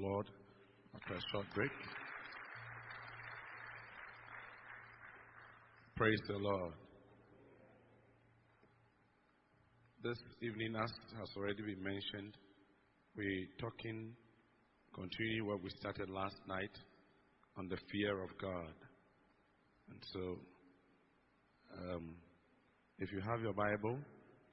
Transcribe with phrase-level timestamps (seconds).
[0.00, 0.26] Lord
[0.94, 1.70] after a short break.
[5.96, 6.72] Praise the Lord.
[10.04, 12.34] This evening, as has already been mentioned,
[13.16, 14.14] we're talking,
[14.94, 16.70] continuing what we started last night
[17.56, 18.74] on the fear of God.
[19.90, 20.20] And so,
[21.82, 22.14] um,
[23.00, 23.98] if you have your Bible,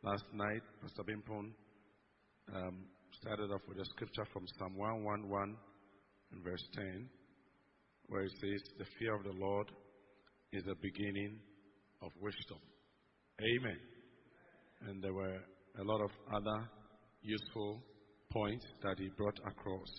[0.02, 1.52] last night, Pastor Bimpon
[2.56, 2.86] um,
[3.26, 5.58] started off with a scripture from Psalm 111
[6.32, 7.10] and verse 10,
[8.06, 9.66] where it says, The fear of the Lord
[10.54, 11.40] is the beginning
[12.04, 12.60] of wisdom.
[13.42, 13.80] Amen.
[14.88, 15.40] And there were
[15.80, 16.70] a lot of other
[17.24, 17.82] useful
[18.32, 19.90] points that he brought across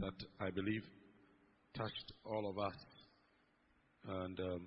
[0.00, 0.82] that I believe
[1.74, 2.76] touched all of us.
[4.06, 4.66] And um,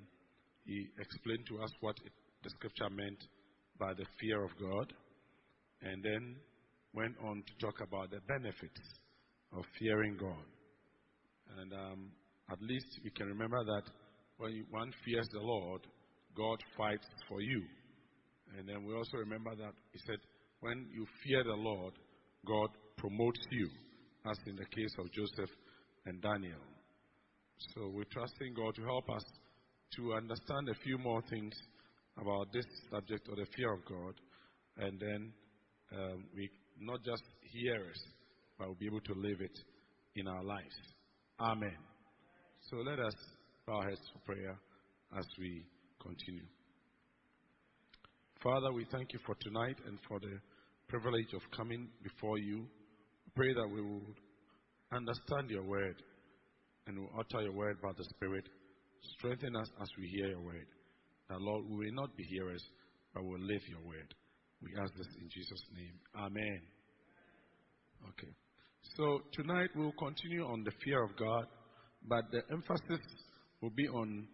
[0.66, 2.12] he explained to us what it,
[2.44, 3.22] the scripture meant
[3.78, 4.94] by the fear of God,
[5.84, 6.38] and then
[6.98, 8.82] went on to talk about the benefits
[9.54, 10.48] of fearing God.
[11.60, 12.10] And um,
[12.52, 13.84] at least we can remember that
[14.38, 15.81] when one fears the Lord,
[16.36, 17.62] God fights for you.
[18.58, 20.17] And then we also remember that he said,
[20.62, 21.94] when you fear the Lord,
[22.48, 23.70] God promotes you,
[24.26, 25.54] as in the case of Joseph
[26.08, 26.66] and Daniel.
[27.76, 29.23] So we're trusting God to help us
[29.98, 31.54] to understand a few more things
[32.20, 34.14] about this subject of the fear of God,
[34.78, 35.34] and then
[35.94, 38.02] um, we not just hearers,
[38.58, 39.58] but we'll be able to live it
[40.16, 40.75] in our lives.
[41.39, 41.78] Amen.
[42.70, 43.14] So let us
[43.66, 44.58] bow our heads for prayer
[45.17, 45.64] as we
[46.02, 46.45] continue.
[48.44, 50.39] Father, we thank you for tonight and for the
[50.88, 52.59] privilege of coming before you.
[52.59, 54.02] We pray that we will
[54.92, 55.95] understand your word
[56.88, 58.45] and will utter your word by the Spirit.
[59.17, 60.67] Strengthen us as we hear your word.
[61.30, 62.64] That, Lord, we will not be hearers,
[63.14, 64.14] but will live your word.
[64.61, 65.94] We ask this in Jesus' name.
[66.16, 66.61] Amen.
[68.09, 68.33] Okay.
[68.95, 71.45] So tonight we'll continue on the fear of God,
[72.08, 73.05] but the emphasis
[73.61, 74.27] will be on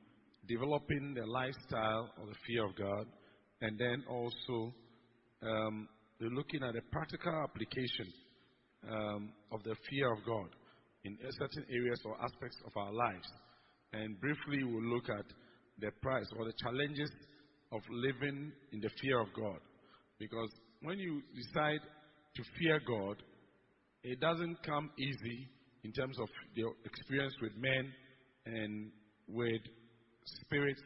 [0.48, 3.06] developing the lifestyle of the fear of God,
[3.62, 4.74] and then also
[5.42, 5.88] um,
[6.20, 8.08] looking at the practical application
[8.90, 10.50] um, of the fear of God
[11.04, 13.28] in certain areas or aspects of our lives.
[13.92, 15.26] And briefly, we'll look at
[15.80, 17.12] the price or the challenges
[17.72, 19.60] of living in the fear of God.
[20.20, 20.50] Because
[20.82, 21.80] when you decide
[22.36, 23.22] to fear God,
[24.04, 25.48] it doesn't come easy
[25.84, 27.92] in terms of your experience with men
[28.46, 28.92] and
[29.28, 29.62] with
[30.26, 30.82] spirits,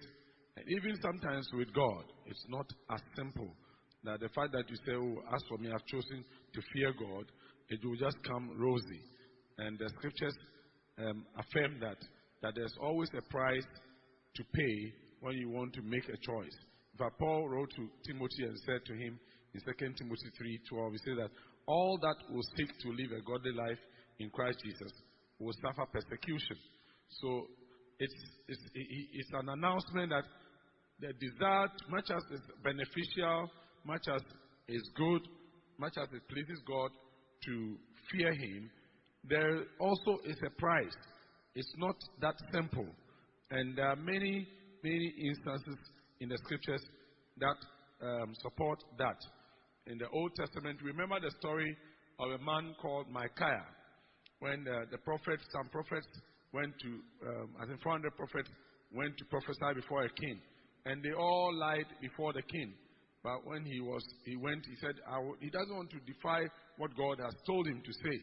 [0.56, 2.04] and even sometimes with God.
[2.26, 3.50] It's not as simple
[4.04, 6.24] that the fact that you say, Oh, as for me, I've chosen
[6.54, 7.26] to fear God,
[7.70, 9.02] it will just come rosy.
[9.58, 10.36] And the scriptures
[11.00, 11.98] um, affirm that,
[12.42, 13.66] that there's always a price
[14.36, 16.58] to pay when you want to make a choice.
[16.98, 19.20] But Paul wrote to Timothy and said to him
[19.54, 20.30] in 2 Timothy
[20.72, 21.32] 3:12, he said that
[21.66, 23.80] all that will seek to live a godly life
[24.20, 24.92] in Christ Jesus
[25.40, 26.58] will suffer persecution.
[27.22, 27.48] So
[28.00, 28.14] it's,
[28.48, 30.24] it's, it's an announcement that
[31.00, 33.50] the desire, much as it's beneficial,
[33.86, 34.22] much as
[34.68, 35.22] it's good,
[35.78, 36.90] much as it pleases God
[37.46, 37.78] to
[38.12, 38.70] fear Him,
[39.24, 40.96] there also is a price.
[41.54, 42.88] It's not that simple.
[43.52, 44.48] And there are many,
[44.84, 45.78] many instances
[46.20, 46.82] in the scriptures
[47.38, 47.58] that
[48.02, 49.18] um, support that.
[49.88, 51.76] In the Old Testament, remember the story
[52.20, 53.66] of a man called Micaiah.
[54.40, 56.08] When the, prophets, some prophets
[56.54, 56.90] went to,
[57.28, 58.50] um, I think 400 prophets
[58.94, 60.40] went to prophesy before a king.
[60.86, 62.74] And they all lied before the king.
[63.24, 64.96] But when he was, he went, he said,
[65.42, 66.46] he doesn't want to defy
[66.78, 68.18] what God has told him to say.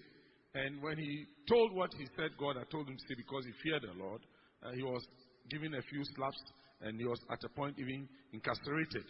[0.55, 3.53] And when he told what he said God had told him to say because he
[3.63, 4.23] feared the Lord,
[4.63, 5.03] uh, he was
[5.51, 6.41] given a few slaps
[6.81, 9.05] and he was at a point even incarcerated.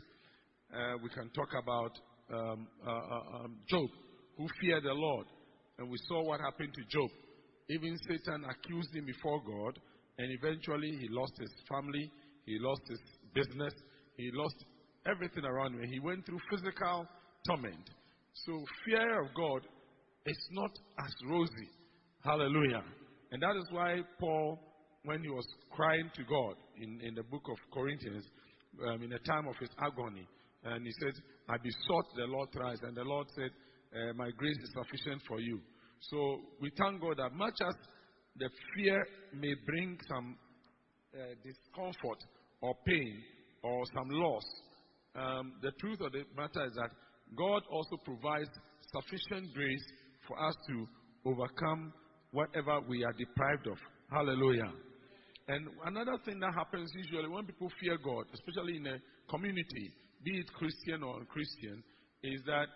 [0.72, 1.98] Uh, we can talk about
[2.32, 3.88] um, uh, uh um, Job,
[4.36, 5.26] who feared the Lord.
[5.78, 7.10] And we saw what happened to Job.
[7.70, 9.78] Even Satan accused him before God,
[10.18, 12.10] and eventually he lost his family,
[12.46, 13.00] he lost his
[13.34, 13.72] business,
[14.16, 14.56] he lost
[15.10, 15.88] everything around him.
[15.90, 17.06] He went through physical
[17.46, 17.90] torment.
[18.46, 19.66] So fear of God
[20.26, 21.68] is not as rosy.
[22.22, 22.82] Hallelujah.
[23.32, 24.58] And that is why Paul,
[25.04, 28.24] when he was crying to God in, in the book of Corinthians,
[28.88, 30.26] um, in the time of his agony,
[30.64, 31.12] and he said,
[31.48, 33.50] I besought the Lord thrice, and the Lord said,
[33.94, 35.60] uh, My grace is sufficient for you.
[36.00, 37.74] So we thank God that much as
[38.36, 40.36] the fear may bring some
[41.14, 42.18] uh, discomfort
[42.60, 43.22] or pain
[43.62, 44.44] or some loss,
[45.16, 46.90] um, the truth of the matter is that
[47.36, 48.50] God also provides
[48.92, 49.84] sufficient grace
[50.26, 50.86] for us to
[51.24, 51.92] overcome
[52.32, 53.78] whatever we are deprived of.
[54.10, 54.72] Hallelujah.
[55.48, 58.96] And another thing that happens usually when people fear God, especially in a
[59.28, 59.92] community,
[60.24, 61.82] be it Christian or Christian,
[62.22, 62.66] is that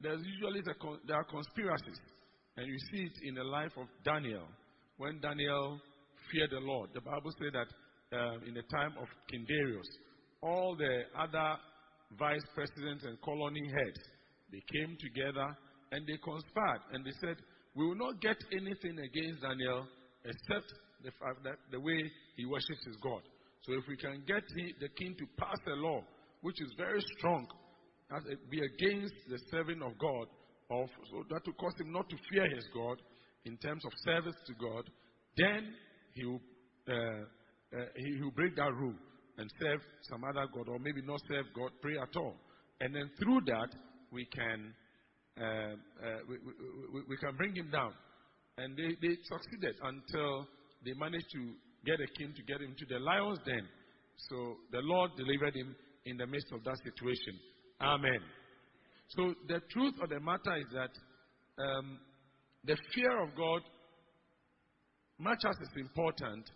[0.00, 0.60] there's usually
[1.06, 2.00] there are conspiracies.
[2.56, 4.44] And you see it in the life of Daniel.
[4.98, 5.80] When Daniel
[6.30, 7.70] feared the Lord, the Bible says that
[8.16, 9.88] uh, in the time of King Darius,
[10.42, 11.56] all the other
[12.18, 14.00] vice presidents and colony heads,
[14.52, 15.48] they came together
[15.92, 17.36] and they conspired and they said,
[17.74, 19.86] we will not get anything against Daniel
[20.24, 20.68] except
[21.02, 21.10] the
[21.44, 21.98] that the way
[22.36, 23.22] he worships his God.
[23.62, 24.42] So if we can get
[24.80, 26.02] the king to pass a law
[26.40, 27.46] which is very strong,
[28.16, 30.26] as it be against the serving of God,
[30.70, 33.00] of so that will cause him not to fear his God
[33.44, 34.84] in terms of service to God,
[35.36, 35.74] then
[36.14, 36.40] he will
[36.88, 38.94] uh, uh, he will break that rule
[39.38, 42.34] and serve some other God, or maybe not serve God, pray at all,
[42.80, 43.70] and then through that
[44.10, 44.74] we can
[45.40, 46.36] uh, uh, we,
[46.92, 47.92] we, we, can bring him down.
[48.58, 50.46] And they, they succeeded until
[50.84, 51.52] they managed to
[51.84, 53.66] get a king to get him to the lion's den.
[54.28, 55.74] So the Lord delivered him
[56.04, 57.38] in the midst of that situation.
[57.80, 58.20] Amen.
[59.08, 60.90] So the truth of the matter is that
[61.62, 61.98] um,
[62.64, 63.62] the fear of God,
[65.18, 66.48] much as it's important,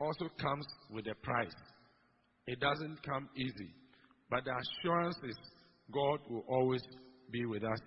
[0.00, 1.54] also comes with a price.
[2.46, 3.70] It doesn't come easy.
[4.30, 5.36] But the assurance is
[5.92, 6.82] God will always
[7.30, 7.78] be with us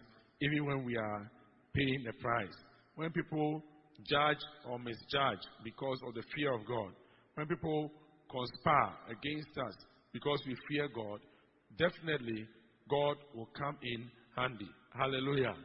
[0.41, 1.31] even when we are
[1.73, 2.55] paying the price.
[2.95, 3.63] When people
[4.07, 6.91] judge or misjudge because of the fear of God,
[7.35, 7.91] when people
[8.29, 9.75] conspire against us
[10.13, 11.19] because we fear God,
[11.77, 12.47] definitely
[12.89, 14.69] God will come in handy.
[14.97, 15.55] Hallelujah.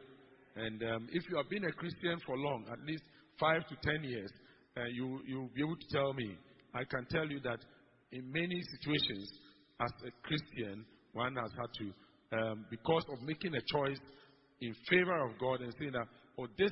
[0.55, 3.03] And um, if you have been a Christian for long, at least
[3.39, 4.31] five to ten years,
[4.77, 6.37] uh, you you'll be able to tell me.
[6.73, 7.59] I can tell you that
[8.11, 9.29] in many situations,
[9.81, 13.99] as a Christian, one has had to, um, because of making a choice
[14.61, 16.07] in favor of God and saying that,
[16.39, 16.71] oh, this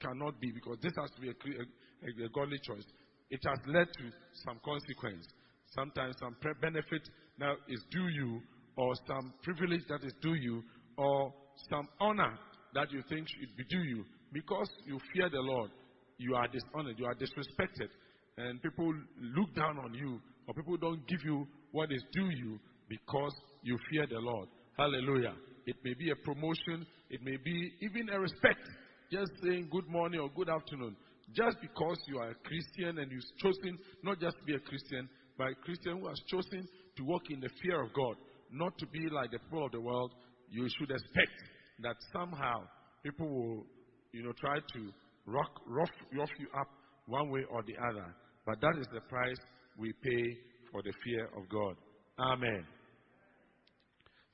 [0.00, 2.84] cannot be because this has to be a, a, a godly choice.
[3.30, 4.04] It has led to
[4.44, 5.26] some consequence.
[5.74, 7.02] Sometimes some benefit
[7.38, 8.40] now is due you,
[8.76, 10.62] or some privilege that is due you,
[10.96, 11.32] or
[11.70, 12.38] some honor
[12.74, 14.04] that you think should be due you.
[14.32, 15.70] Because you fear the Lord,
[16.18, 17.88] you are dishonored, you are disrespected,
[18.36, 18.92] and people
[19.36, 22.58] look down on you, or people don't give you what is due you
[22.88, 24.48] because you fear the Lord.
[24.78, 25.34] Hallelujah.
[25.66, 26.86] It may be a promotion.
[27.10, 28.60] It may be even a respect.
[29.10, 30.96] Just saying good morning or good afternoon.
[31.34, 35.08] Just because you are a Christian and you've chosen not just to be a Christian,
[35.36, 36.66] but a Christian who has chosen
[36.96, 38.16] to walk in the fear of God,
[38.50, 40.12] not to be like the people of the world,
[40.50, 41.36] you should expect
[41.80, 42.62] that somehow
[43.02, 43.66] people will,
[44.12, 44.90] you know, try to
[45.26, 46.68] rock, rough, rough you up
[47.06, 48.14] one way or the other.
[48.46, 49.38] But that is the price
[49.78, 50.24] we pay
[50.72, 51.76] for the fear of God.
[52.18, 52.64] Amen.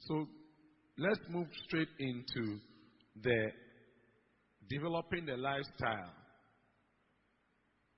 [0.00, 0.26] So
[0.96, 2.60] Let's move straight into
[3.20, 3.48] the
[4.68, 6.12] developing the lifestyle.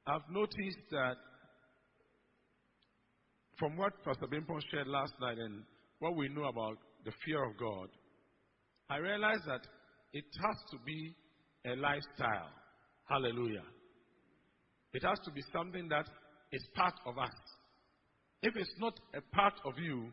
[0.06, 1.16] I've noticed that
[3.58, 5.62] from what Pastor Bimpon shared last night and
[5.98, 7.88] what we know about the fear of God,
[8.88, 9.66] I realize that
[10.12, 11.14] it has to be
[11.66, 12.50] a lifestyle.
[13.08, 13.64] Hallelujah.
[14.92, 16.06] It has to be something that
[16.52, 17.34] is part of us.
[18.42, 20.10] If it's not a part of you,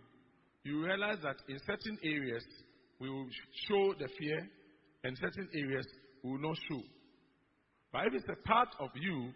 [0.64, 2.44] you realize that in certain areas
[3.00, 3.28] we will
[3.68, 4.50] show the fear,
[5.04, 5.86] and certain areas
[6.24, 6.81] will not show.
[7.92, 9.31] But if it's a part of you,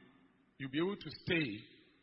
[0.57, 1.47] you'll be able to stay,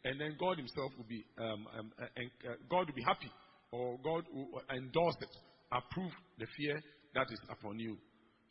[0.04, 3.30] and then God Himself will be, um, um, uh, uh, God will be happy,
[3.72, 5.34] or God will endorse it,
[5.72, 6.80] approve the fear
[7.14, 7.96] that is upon you.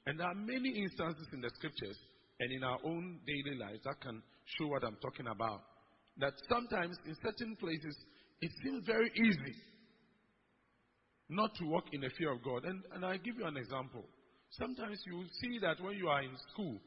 [0.05, 1.95] And there are many instances in the scriptures
[2.39, 4.21] and in our own daily lives that can
[4.59, 5.61] show what I'm talking about.
[6.17, 7.95] That sometimes in certain places
[8.41, 9.55] it seems very easy
[11.29, 12.65] not to walk in the fear of God.
[12.65, 14.03] And, and I give you an example.
[14.59, 16.77] Sometimes you will see that when you are in school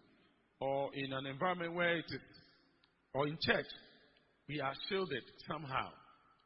[0.60, 2.20] or in an environment where it is,
[3.12, 3.66] or in church,
[4.48, 5.88] we are shielded somehow.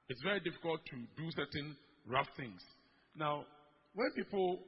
[0.08, 2.60] It's very difficult to do certain rough things.
[3.14, 3.44] Now,
[3.94, 4.60] when people,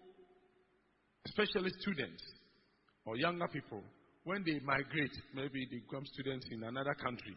[1.27, 2.23] especially students
[3.07, 3.83] or younger people,
[4.25, 7.37] when they migrate, maybe they become students in another country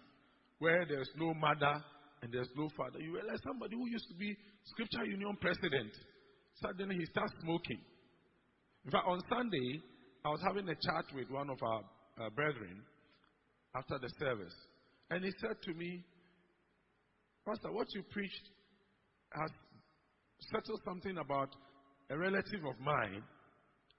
[0.60, 1.82] where there's no mother
[2.22, 5.92] and there's no father, you realize somebody who used to be Scripture Union president,
[6.62, 7.80] suddenly he starts smoking.
[8.86, 9.82] In fact, on Sunday,
[10.24, 11.82] I was having a chat with one of our
[12.22, 12.82] uh, brethren
[13.76, 14.54] after the service,
[15.10, 16.04] and he said to me,
[17.48, 18.46] Pastor, what you preached
[19.34, 19.50] has
[20.54, 21.50] settled something about
[22.12, 23.24] a relative of mine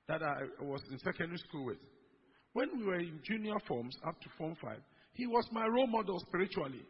[0.09, 1.79] that I was in secondary school with.
[2.53, 4.79] When we were in junior forms up to Form 5,
[5.15, 6.83] he was my role model spiritually.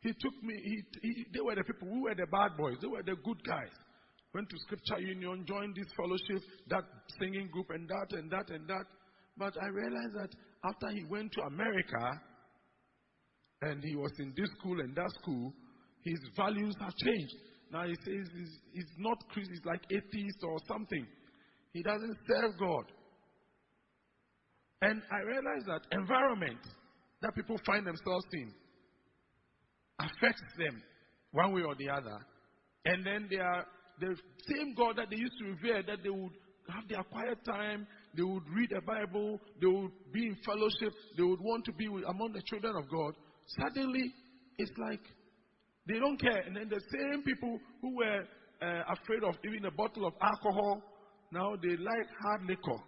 [0.00, 2.88] He took me, he, he, they were the people, we were the bad boys, they
[2.88, 3.72] were the good guys.
[4.36, 6.84] Went to Scripture Union, joined this fellowship, that
[7.18, 8.84] singing group, and that, and that, and that.
[9.38, 10.28] But I realized that
[10.62, 12.20] after he went to America,
[13.62, 15.54] and he was in this school and that school,
[16.04, 17.34] his values have changed.
[17.72, 21.06] Now he says he's, he's not Christian, he's like atheist or something.
[21.72, 22.84] He doesn't serve God.
[24.82, 26.60] And I realized that environment
[27.22, 28.52] that people find themselves in
[29.98, 30.82] affects them
[31.32, 32.18] one way or the other.
[32.84, 33.64] And then they are
[34.00, 34.16] the
[34.48, 36.32] same God that they used to revere, that they would
[36.68, 37.86] have their quiet time,
[38.16, 41.88] they would read the Bible, they would be in fellowship, they would want to be
[41.88, 43.14] with, among the children of God.
[43.46, 44.12] Suddenly,
[44.58, 45.00] it's like
[45.86, 46.40] they don't care.
[46.46, 48.22] And then the same people who were
[48.62, 50.82] uh, afraid of even a bottle of alcohol,
[51.32, 52.80] now they like hard liquor.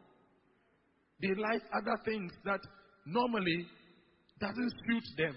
[1.21, 2.61] They like other things that
[3.07, 3.67] normally
[4.41, 5.35] doesn't suit them.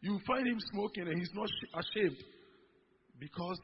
[0.00, 2.16] You find him smoking and he's not ashamed
[3.18, 3.58] because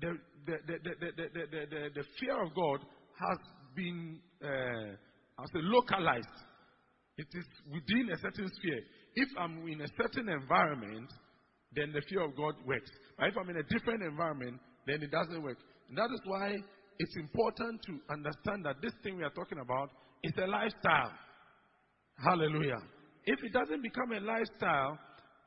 [0.00, 3.38] the, the, the, the, fear of God has
[3.74, 4.94] been, uh,
[5.38, 6.26] I say, localized.
[7.16, 8.80] It is within a certain sphere.
[9.16, 11.10] If I'm in a certain environment,
[11.74, 12.90] then the fear of God works.
[13.18, 15.58] But if I'm in a different environment, then it doesn't work.
[15.88, 16.54] And that is why
[16.98, 19.90] it's important to understand that this thing we are talking about
[20.22, 21.12] is a lifestyle.
[22.24, 22.78] Hallelujah.
[23.24, 24.98] If it doesn't become a lifestyle,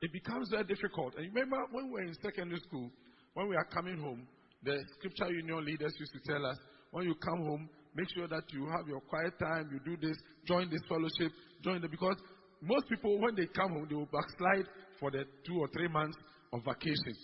[0.01, 1.15] it becomes very difficult.
[1.15, 2.89] And remember when we were in secondary school,
[3.33, 4.27] when we are coming home,
[4.63, 6.57] the scripture union leaders used to tell us,
[6.91, 10.17] when you come home, make sure that you have your quiet time, you do this,
[10.45, 11.31] join this fellowship,
[11.63, 12.15] join the, because
[12.61, 14.67] most people, when they come home, they will backslide
[14.99, 16.17] for the two or three months
[16.53, 17.15] of vacation.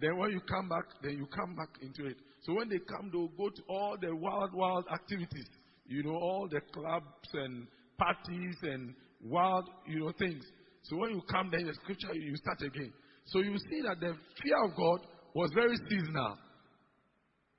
[0.00, 2.16] Then when you come back, then you come back into it.
[2.42, 5.46] So when they come, they'll go to all the wild, wild activities.
[5.86, 7.66] You know, all the clubs and
[7.96, 10.44] parties and wild, you know, things.
[10.82, 12.92] So when you come then the scripture, you start again.
[13.26, 16.36] So you see that the fear of God was very seasonal.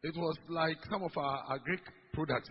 [0.06, 1.82] It was like some of our, our Greek
[2.14, 2.50] products.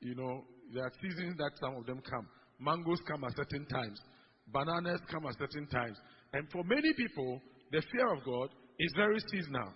[0.00, 0.42] You know,
[0.74, 2.26] there are seasons that some of them come.
[2.58, 4.00] Mangoes come at certain times.
[4.48, 5.96] Bananas come at certain times.
[6.32, 8.48] And for many people, the fear of God
[8.80, 9.70] is very seasonal.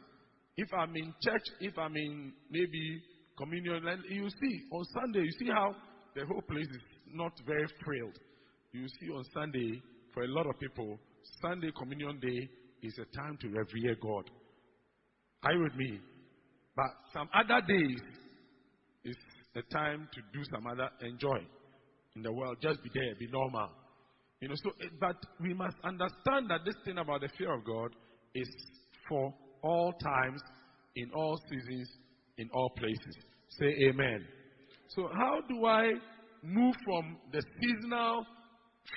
[0.57, 3.01] If I'm in church, if I'm in maybe
[3.39, 5.71] communion, you see on Sunday, you see how
[6.17, 8.19] the whole place is not very thrilled.
[8.73, 9.81] You see on Sunday,
[10.13, 10.99] for a lot of people,
[11.43, 12.49] Sunday communion day
[12.83, 14.29] is a time to revere God.
[15.45, 16.01] Are you with me?
[16.77, 18.01] But some other days
[19.05, 19.17] is
[19.55, 21.39] the time to do some other enjoy
[22.17, 22.57] in the world.
[22.61, 23.71] Just be there, be normal.
[24.41, 27.65] You know, so eh, but we must understand that this thing about the fear of
[27.65, 27.95] God
[28.35, 28.49] is
[29.09, 30.41] for all times,
[30.97, 31.89] in all seasons,
[32.39, 33.17] in all places.
[33.49, 34.27] Say amen.
[34.89, 35.93] So how do I
[36.43, 38.27] move from the seasonal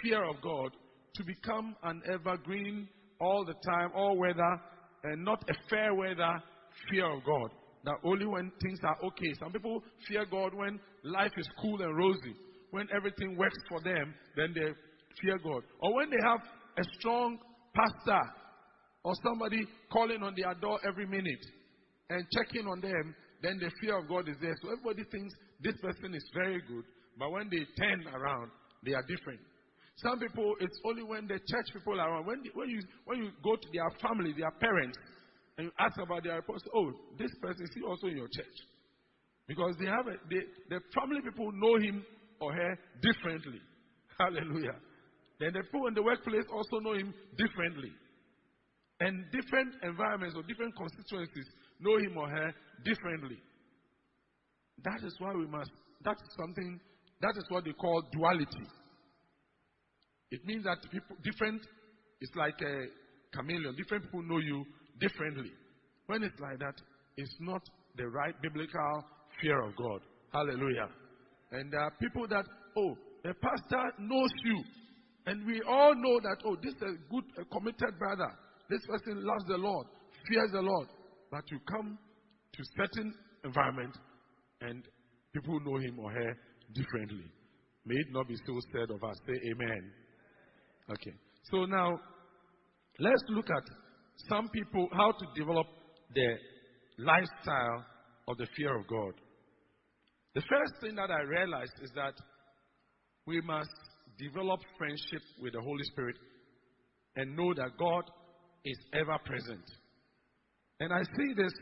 [0.01, 0.71] fear of God
[1.15, 2.87] to become an evergreen,
[3.21, 4.61] all the time, all weather,
[5.03, 6.43] and not a fair weather
[6.91, 7.51] fear of God?
[7.87, 9.31] That only when things are okay.
[9.39, 12.35] Some people fear God when life is cool and rosy.
[12.71, 14.67] When everything works for them, then they
[15.21, 15.63] fear God.
[15.79, 16.41] Or when they have
[16.77, 17.39] a strong
[17.73, 18.19] pastor
[19.05, 21.39] or somebody calling on their door every minute
[22.09, 24.55] and checking on them, then the fear of God is there.
[24.61, 26.83] So everybody thinks this person is very good,
[27.17, 28.51] but when they turn around,
[28.83, 29.39] they are different.
[30.03, 32.27] Some people, it's only when the church people are around.
[32.27, 34.97] When, when, you, when you go to their family, their parents,
[35.57, 38.57] and you ask about their apostle, oh, this person is he also in your church?
[39.47, 42.05] Because they have a, they, the family people know him
[42.39, 43.59] or her differently.
[44.19, 44.77] Hallelujah.
[45.39, 47.91] Then the people in the workplace also know him differently.
[48.99, 51.45] And different environments or different constituencies
[51.79, 53.37] know him or her differently.
[54.83, 55.71] That is why we must,
[56.03, 56.79] that's something,
[57.21, 58.65] that is what they call duality.
[60.29, 61.61] It means that people, different,
[62.19, 62.85] it's like a
[63.35, 63.75] chameleon.
[63.77, 64.65] Different people know you
[64.99, 65.51] differently.
[66.07, 66.75] When it's like that,
[67.17, 67.61] it's not
[67.95, 69.03] the right biblical
[69.41, 70.01] fear of God.
[70.31, 70.89] Hallelujah.
[71.51, 72.45] And there are people that,
[72.77, 74.63] oh, the pastor knows you.
[75.25, 78.31] And we all know that, oh, this is a good, a committed brother.
[78.69, 79.87] This person loves the Lord,
[80.29, 80.87] fears the Lord.
[81.31, 81.97] But you come
[82.53, 83.13] to certain
[83.43, 83.95] environment
[84.61, 84.83] and
[85.33, 86.37] people know him or her
[86.73, 87.25] differently.
[87.85, 89.17] May it not be so said of us.
[89.25, 89.91] Say amen.
[90.91, 91.13] Okay.
[91.51, 91.99] So now,
[92.99, 93.63] let's look at
[94.29, 95.67] some people, how to develop
[96.13, 96.35] the
[96.97, 97.85] lifestyle
[98.27, 99.13] of the fear of God.
[100.35, 102.13] The first thing that I realized is that
[103.25, 103.69] we must
[104.17, 106.15] develop friendship with the Holy Spirit
[107.15, 108.03] and know that God
[108.65, 109.63] is ever present.
[110.79, 111.53] And I see this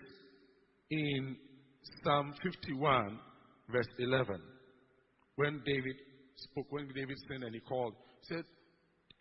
[0.91, 1.35] in
[2.03, 3.19] Psalm 51,
[3.71, 4.41] verse 11,
[5.35, 5.95] when David
[6.35, 8.43] spoke, when David sinned and he called, he said,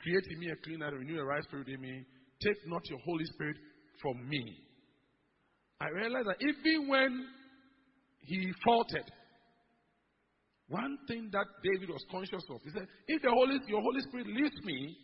[0.00, 2.04] Create in me a clean heart, renew a right spirit in me.
[2.40, 3.56] Take not your Holy Spirit
[4.02, 4.58] from me.
[5.80, 7.26] I realized that even when
[8.20, 9.10] he faltered,
[10.68, 14.26] one thing that David was conscious of, he said, if the Holy, your Holy Spirit
[14.26, 14.96] leaves me,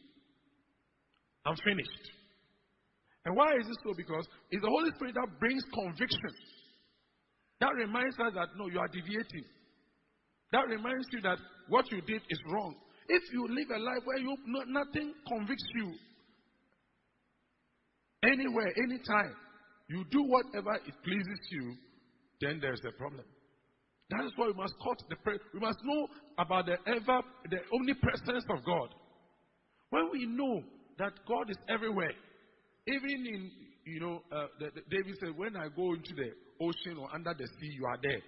[1.44, 2.10] I'm finished.
[3.24, 3.92] And why is this so?
[3.94, 6.32] Because it's the Holy Spirit that brings conviction.
[7.60, 9.44] That reminds us that no, you are deviating.
[10.52, 12.74] That reminds you that what you did is wrong.
[13.08, 15.92] If you live a life where you no, nothing convicts you,
[18.24, 19.34] anywhere, anytime,
[19.88, 21.74] you do whatever it pleases you,
[22.40, 23.24] then there's a problem.
[24.10, 26.08] That is why we must cut the pre- we must know
[26.38, 28.88] about the ever the omnipresence of God.
[29.90, 30.62] When we know
[30.98, 32.12] that God is everywhere,
[32.86, 33.50] even in
[33.84, 37.34] you know, uh, the, the, David said, when I go into the ocean or under
[37.34, 38.20] the sea, you are there.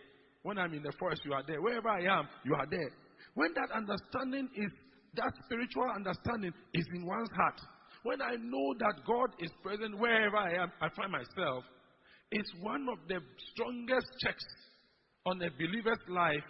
[0.42, 1.60] When I'm in the forest, you are there.
[1.60, 2.90] Wherever I am, you are there.
[3.34, 4.72] When that understanding is,
[5.14, 7.60] that spiritual understanding is in one's heart,
[8.02, 11.64] when I know that God is present wherever I am, I find myself,
[12.30, 13.20] it's one of the
[13.52, 14.44] strongest checks
[15.26, 16.44] on a believer's life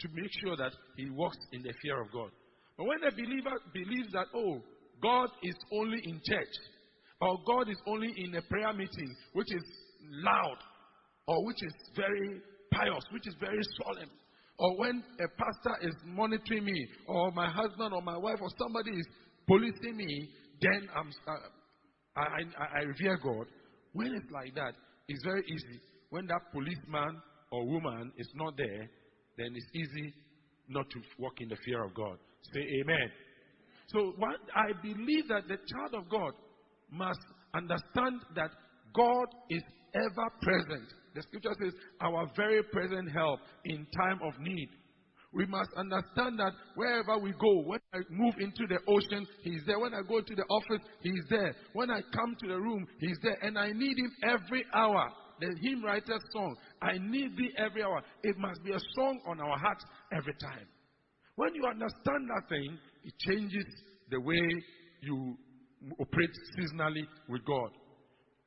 [0.00, 2.30] to make sure that he walks in the fear of God.
[2.76, 4.62] But when a believer believes that, oh,
[5.02, 6.54] God is only in church,
[7.20, 9.64] or God is only in a prayer meeting, which is
[10.22, 10.58] loud,
[11.26, 12.40] or which is very
[12.72, 14.10] pious, which is very solemn,
[14.58, 18.90] or when a pastor is monitoring me, or my husband or my wife or somebody
[18.90, 19.06] is
[19.46, 20.28] policing me,
[20.60, 21.10] then I'm,
[22.16, 23.46] I, I, I revere God.
[23.92, 24.74] When it's like that,
[25.08, 25.80] it's very easy.
[26.10, 28.90] When that policeman or woman is not there,
[29.36, 30.12] then it's easy
[30.68, 32.18] not to walk in the fear of God.
[32.54, 33.10] Say amen.
[33.88, 36.32] So what I believe that the child of God
[36.90, 37.20] must
[37.54, 38.50] understand that
[38.94, 39.62] God is
[39.94, 40.88] ever present.
[41.14, 44.68] The scripture says, our very present help in time of need.
[45.32, 49.78] We must understand that wherever we go, when I move into the ocean, He's there.
[49.78, 51.54] When I go to the office, He's there.
[51.74, 53.36] When I come to the room, He's there.
[53.42, 55.10] And I need Him every hour.
[55.40, 58.02] The hymn writer's song, I need Thee every hour.
[58.24, 60.66] It must be a song on our hearts every time.
[61.36, 63.64] When you understand that thing, it changes
[64.10, 64.42] the way
[65.02, 65.36] you
[66.00, 67.70] operate seasonally with God.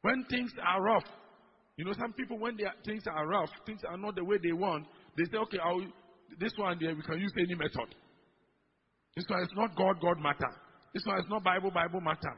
[0.02, 1.06] When things are rough,
[1.78, 4.52] you know, some people, when are, things are rough, things are not the way they
[4.52, 4.86] want,
[5.18, 5.86] they say, okay, I'll,
[6.40, 7.96] this one there, we can use any method.
[9.16, 10.52] This one is not God, God matter.
[10.94, 12.36] This one is not Bible, Bible matter.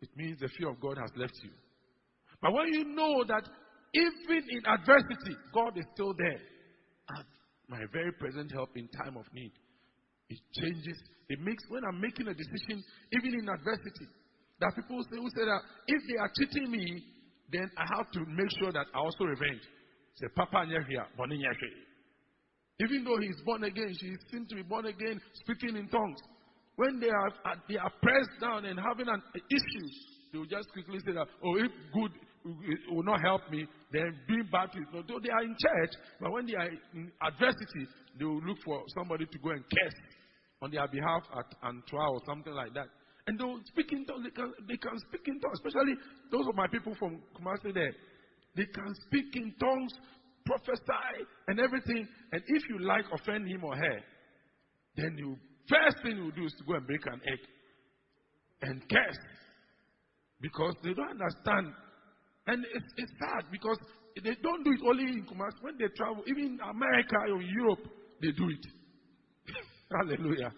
[0.00, 1.50] It means the fear of God has left you.
[2.40, 3.42] But when you know that
[3.94, 6.40] even in adversity, God is still there,
[7.16, 7.24] and
[7.68, 9.52] my very present help in time of need,
[10.28, 10.98] it changes.
[11.28, 14.06] It makes when I'm making a decision, even in adversity,
[14.60, 17.02] that people say who say that if they are cheating me,
[17.50, 19.62] then I have to make sure that I also revenge.
[20.16, 21.06] Say, Papa here,
[22.80, 26.20] Even though he's born again, she seems to be born again, speaking in tongues.
[26.76, 29.88] When they are uh, they are pressed down and having an issue,
[30.32, 32.10] they will just quickly say that, oh, if good
[32.90, 35.06] will not help me, then being is not.
[35.06, 37.86] Though they are in church, but when they are in adversity,
[38.18, 39.98] they will look for somebody to go and curse
[40.60, 42.88] on their behalf at Antoa or something like that.
[43.26, 44.24] And they will speak in tongues.
[44.24, 45.94] They can, they can speak in tongues, especially
[46.30, 47.94] those of my people from Kumasi there.
[48.56, 49.94] They can speak in tongues,
[50.46, 52.06] prophesy, and everything.
[52.32, 53.98] And if you like offend him or her,
[54.96, 55.36] then you
[55.68, 57.40] first thing you do is to go and break an egg
[58.62, 59.18] and curse
[60.40, 61.72] because they don't understand.
[62.46, 63.78] And it's, it's sad because
[64.22, 65.62] they don't do it only in Kumasi.
[65.62, 67.88] When they travel, even in America or Europe,
[68.20, 68.64] they do it.
[69.96, 70.52] Hallelujah.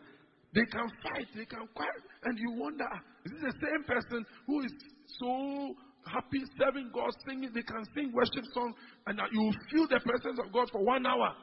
[0.54, 4.24] They can fight, they can fight, and you wonder, ah, is this the same person
[4.46, 4.72] who is
[5.20, 5.74] so
[6.12, 7.50] happy serving God, singing?
[7.54, 8.74] They can sing worship songs,
[9.06, 11.34] and you feel the presence of God for one hour.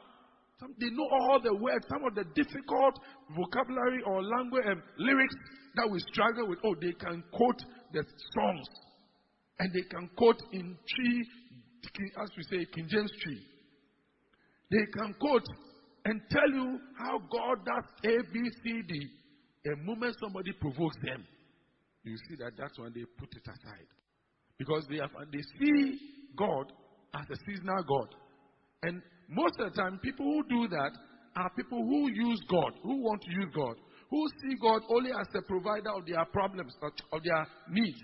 [0.60, 2.94] Some, they know all the words, some of the difficult
[3.34, 5.34] vocabulary or language and lyrics
[5.76, 6.58] that we struggle with.
[6.64, 7.60] Oh, they can quote
[7.92, 8.66] the songs.
[9.58, 13.38] And they can quote in Twi, as we say, King James Twi.
[14.70, 15.46] They can quote
[16.04, 19.08] and tell you how God does A, B, C, D.
[19.84, 21.26] Moment somebody provokes them,
[22.02, 23.88] you see that that's when they put it aside.
[24.58, 25.98] Because they, have, they see
[26.36, 26.72] God
[27.14, 28.14] as a seasonal God.
[28.82, 30.90] And most of the time, people who do that
[31.36, 33.74] are people who use God, who want to use God,
[34.10, 37.98] who see God only as the provider of their problems, of their needs.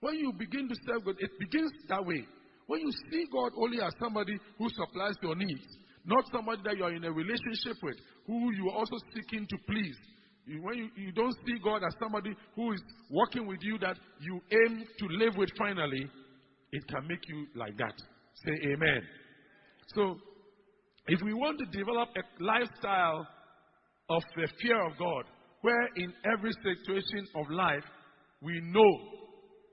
[0.00, 2.24] When you begin to serve God, it begins that way.
[2.66, 5.64] When you see God only as somebody who supplies your needs,
[6.04, 9.56] not somebody that you are in a relationship with, who you are also seeking to
[9.66, 9.96] please.
[10.46, 14.40] When you, you don't see God as somebody who is working with you that you
[14.50, 16.06] aim to live with finally,
[16.72, 17.94] it can make you like that.
[18.44, 19.02] Say amen.
[19.94, 20.16] So,
[21.06, 23.26] if we want to develop a lifestyle
[24.08, 25.24] of the fear of God,
[25.62, 27.84] where in every situation of life
[28.42, 28.98] we know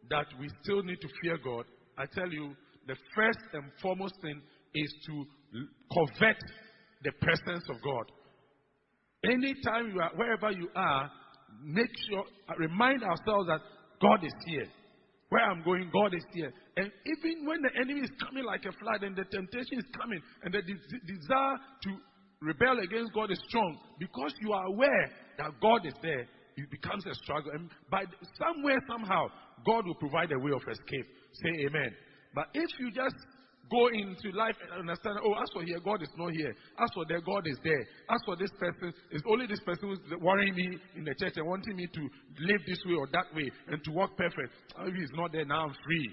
[0.09, 1.65] that we still need to fear God,
[1.97, 2.53] I tell you,
[2.87, 4.41] the first and foremost thing
[4.73, 5.25] is to
[5.93, 6.37] covet
[7.03, 8.11] the presence of God.
[9.23, 11.11] Anytime you are, wherever you are,
[11.63, 12.23] make sure,
[12.57, 13.61] remind ourselves that
[14.01, 14.67] God is here.
[15.29, 16.53] Where I'm going, God is here.
[16.77, 20.21] And even when the enemy is coming like a flood and the temptation is coming
[20.43, 21.89] and the de- desire to
[22.41, 26.27] rebel against God is strong because you are aware that God is there.
[26.55, 27.51] It becomes a struggle.
[27.53, 28.03] And by
[28.39, 29.27] somewhere, somehow,
[29.65, 31.05] God will provide a way of escape.
[31.33, 31.91] Say amen.
[32.33, 33.15] But if you just
[33.69, 36.53] go into life and understand, oh, as for here, God is not here.
[36.79, 37.81] As for there, God is there.
[38.09, 41.47] As for this person, it's only this person who's worrying me in the church and
[41.47, 42.01] wanting me to
[42.41, 44.53] live this way or that way and to walk perfect.
[44.79, 46.09] Oh, he's not there now, I'm free.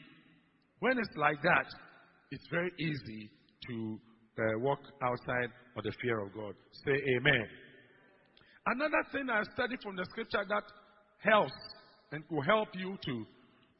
[0.80, 1.66] When it's like that,
[2.30, 3.30] it's very easy
[3.68, 3.98] to
[4.38, 6.54] uh, walk outside of the fear of God.
[6.84, 7.46] Say amen.
[8.66, 10.64] Another thing I studied from the scripture that
[11.18, 11.52] helps
[12.12, 13.26] and will help you to,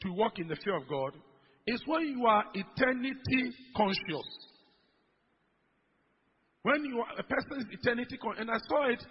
[0.03, 1.13] to walk in the fear of God
[1.67, 4.29] is when you are eternity conscious.
[6.63, 9.05] When you are, a person is eternity conscious, and I saw it,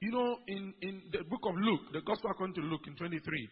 [0.00, 3.48] you know, in, in the book of Luke, the gospel according to Luke in 23.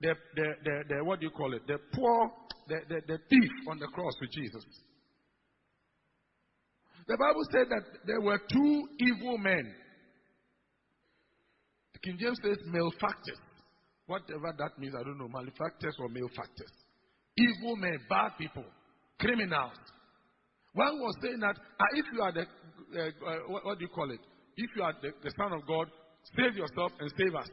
[0.00, 1.66] The, the, the, the what do you call it?
[1.66, 2.30] The poor,
[2.68, 4.64] the, the, the thief on the cross with Jesus.
[7.06, 9.74] The Bible said that there were two evil men.
[12.02, 13.38] King James says malefactors.
[14.06, 15.28] Whatever that means, I don't know.
[15.28, 16.72] Malefactors or malefactors.
[17.36, 18.64] Evil men, bad people,
[19.18, 19.72] criminals.
[20.74, 23.90] One was saying that uh, if you are the, uh, uh, what, what, do you
[23.90, 24.20] call it?
[24.56, 25.88] If you are the, the Son of God,
[26.36, 27.48] save yourself and save us.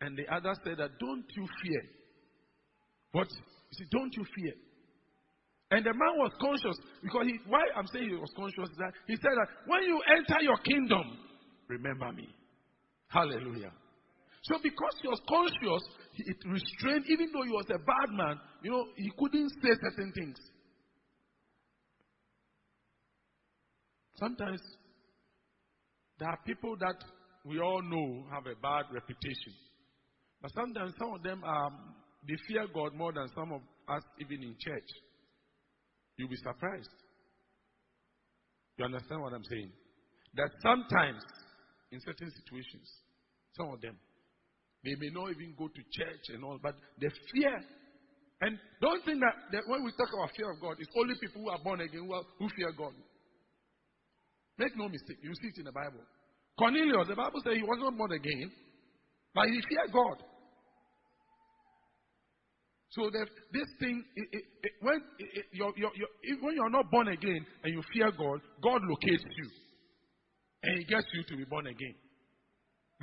[0.00, 1.82] And the other said that, don't you fear.
[3.12, 3.28] What?
[3.28, 4.52] He said, don't you fear.
[5.70, 8.92] And the man was conscious because he, why I'm saying he was conscious is that
[9.08, 11.02] he said that when you enter your kingdom,
[11.68, 12.28] remember me.
[13.08, 13.72] Hallelujah.
[14.42, 15.82] So because he was conscious,
[16.16, 20.12] it restrained, even though he was a bad man, you know, he couldn't say certain
[20.12, 20.36] things.
[24.16, 24.60] Sometimes
[26.18, 26.96] there are people that
[27.44, 29.52] we all know have a bad reputation.
[30.40, 31.70] But sometimes some of them are,
[32.26, 34.88] they fear God more than some of us even in church.
[36.16, 36.88] You'll be surprised.
[38.78, 39.70] You understand what I'm saying?
[40.34, 41.22] That sometimes,
[41.92, 42.88] in certain situations,
[43.56, 43.96] some of them,
[44.84, 47.56] they may not even go to church and all, but the fear.
[48.40, 51.42] And don't think that, that when we talk about fear of God, it's only people
[51.42, 52.92] who are born again who, are, who fear God.
[54.58, 55.18] Make no mistake.
[55.22, 56.04] You see it in the Bible.
[56.58, 58.52] Cornelius, the Bible says he was not born again,
[59.34, 60.18] but he feared God.
[62.94, 65.00] So that this thing, it, it, it, when,
[65.50, 69.48] you're, you're, you're, when you're not born again and you fear God, God locates you.
[70.62, 71.94] And He gets you to be born again.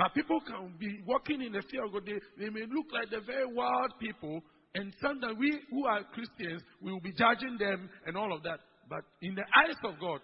[0.01, 2.07] But people can be walking in the fear of God.
[2.07, 4.41] They, they may look like the very wild people.
[4.73, 8.61] And sometimes we who are Christians, we will be judging them and all of that.
[8.89, 10.21] But in the eyes of God,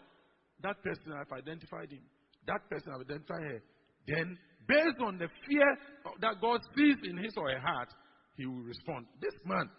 [0.64, 2.02] that person, I've identified him.
[2.48, 3.62] That person, I've identified her.
[4.08, 5.78] Then, based on the fear
[6.22, 7.90] that God sees in his or her heart,
[8.36, 9.06] he will respond.
[9.22, 9.70] This man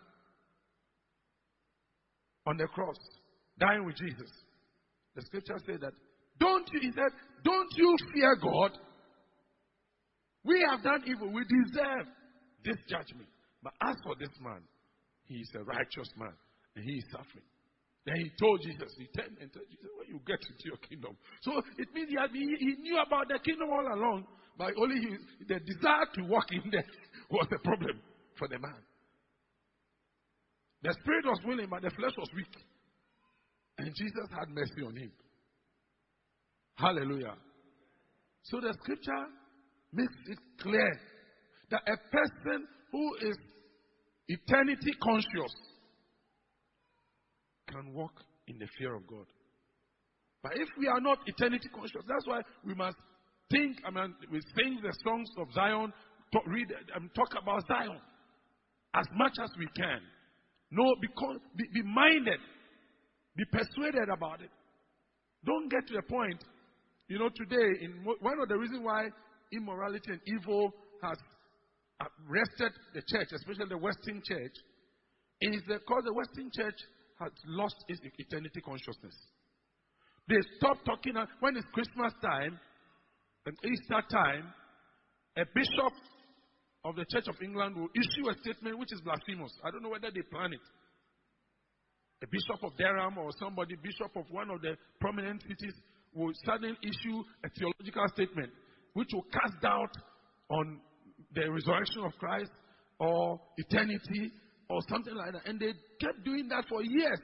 [2.46, 2.98] on the cross,
[3.58, 4.30] dying with Jesus,
[5.16, 5.92] the scripture said that,
[6.38, 7.10] don't you, he said,
[7.42, 8.78] don't you fear God?
[10.44, 11.32] We have done evil.
[11.32, 12.06] We deserve
[12.64, 13.28] this judgment.
[13.62, 14.62] But as for this man,
[15.24, 16.32] he is a righteous man
[16.76, 17.44] and he is suffering.
[18.06, 21.12] Then he told Jesus, he turned and told Jesus, when you get into your kingdom.
[21.42, 24.24] So it means he, had, he, he knew about the kingdom all along,
[24.56, 25.12] but only he,
[25.44, 26.86] the desire to walk in there
[27.30, 28.00] was the problem
[28.38, 28.80] for the man.
[30.82, 32.54] The spirit was willing, but the flesh was weak.
[33.78, 35.12] And Jesus had mercy on him.
[36.76, 37.34] Hallelujah.
[38.44, 39.26] So the scripture
[39.92, 41.00] makes it clear
[41.70, 43.36] that a person who is
[44.28, 45.54] eternity conscious
[47.68, 48.12] can walk
[48.46, 49.26] in the fear of God.
[50.42, 52.96] But if we are not eternity conscious, that's why we must
[53.50, 55.92] think, I mean, we sing the songs of Zion,
[56.32, 57.98] talk, read um, talk about Zion
[58.94, 60.00] as much as we can.
[60.70, 62.40] No, because, be, be minded,
[63.36, 64.50] be persuaded about it.
[65.44, 66.42] Don't get to the point,
[67.08, 69.08] you know, today, in one of the reasons why
[69.52, 71.18] immorality and evil has
[72.00, 74.54] arrested the church, especially the Western church,
[75.40, 76.78] is because the Western church
[77.20, 79.14] has lost its eternity consciousness.
[80.28, 82.58] They stop talking uh, when it's Christmas time
[83.46, 84.52] and Easter time.
[85.36, 85.94] A bishop
[86.84, 89.52] of the Church of England will issue a statement which is blasphemous.
[89.64, 90.66] I don't know whether they plan it.
[92.22, 95.74] A bishop of Durham or somebody, bishop of one of the prominent cities,
[96.12, 98.50] will suddenly issue a theological statement
[98.98, 99.94] which will cast doubt
[100.50, 100.80] on
[101.34, 102.50] the resurrection of Christ
[102.98, 104.32] or eternity
[104.68, 105.46] or something like that.
[105.46, 105.70] And they
[106.02, 107.22] kept doing that for years.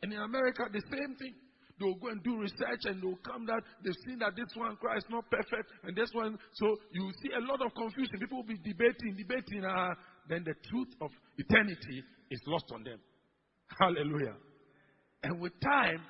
[0.00, 1.34] And in America, the same thing.
[1.78, 5.06] They'll go and do research and they'll come that they've seen that this one Christ
[5.10, 6.38] not perfect and this one.
[6.54, 8.16] So you see a lot of confusion.
[8.20, 9.64] People will be debating, debating.
[9.64, 9.92] Uh,
[10.28, 13.00] then the truth of eternity is lost on them.
[13.78, 14.36] Hallelujah.
[15.22, 16.00] And with time,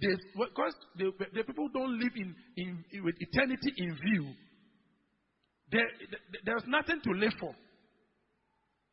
[0.00, 4.32] because the, the people don't live in, in, with eternity in view,
[5.70, 5.88] there,
[6.44, 7.54] there's nothing to live for.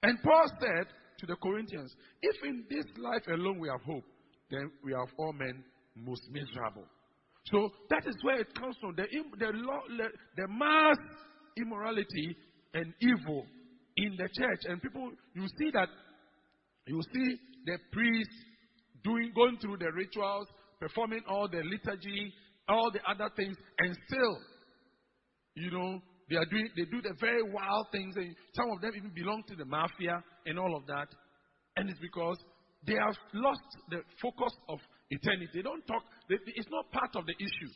[0.03, 0.87] And Paul said
[1.19, 4.03] to the Corinthians, if in this life alone we have hope,
[4.49, 5.63] then we are all men
[5.95, 6.85] most miserable.
[7.45, 8.95] So that is where it comes from.
[8.95, 9.05] The,
[9.37, 10.97] the, the mass
[11.57, 12.35] immorality
[12.73, 13.45] and evil
[13.97, 14.61] in the church.
[14.65, 15.87] And people, you see that,
[16.87, 18.35] you see the priests
[19.03, 20.47] doing, going through the rituals,
[20.79, 22.33] performing all the liturgy,
[22.67, 24.38] all the other things, and still,
[25.55, 28.91] you know, they are doing, they do the very wild things, and some of them
[28.97, 31.07] even belong to the mafia and all of that.
[31.77, 32.38] And it's because
[32.85, 35.49] they have lost the focus of eternity.
[35.53, 37.71] They don't talk, they, it's not part of the issue.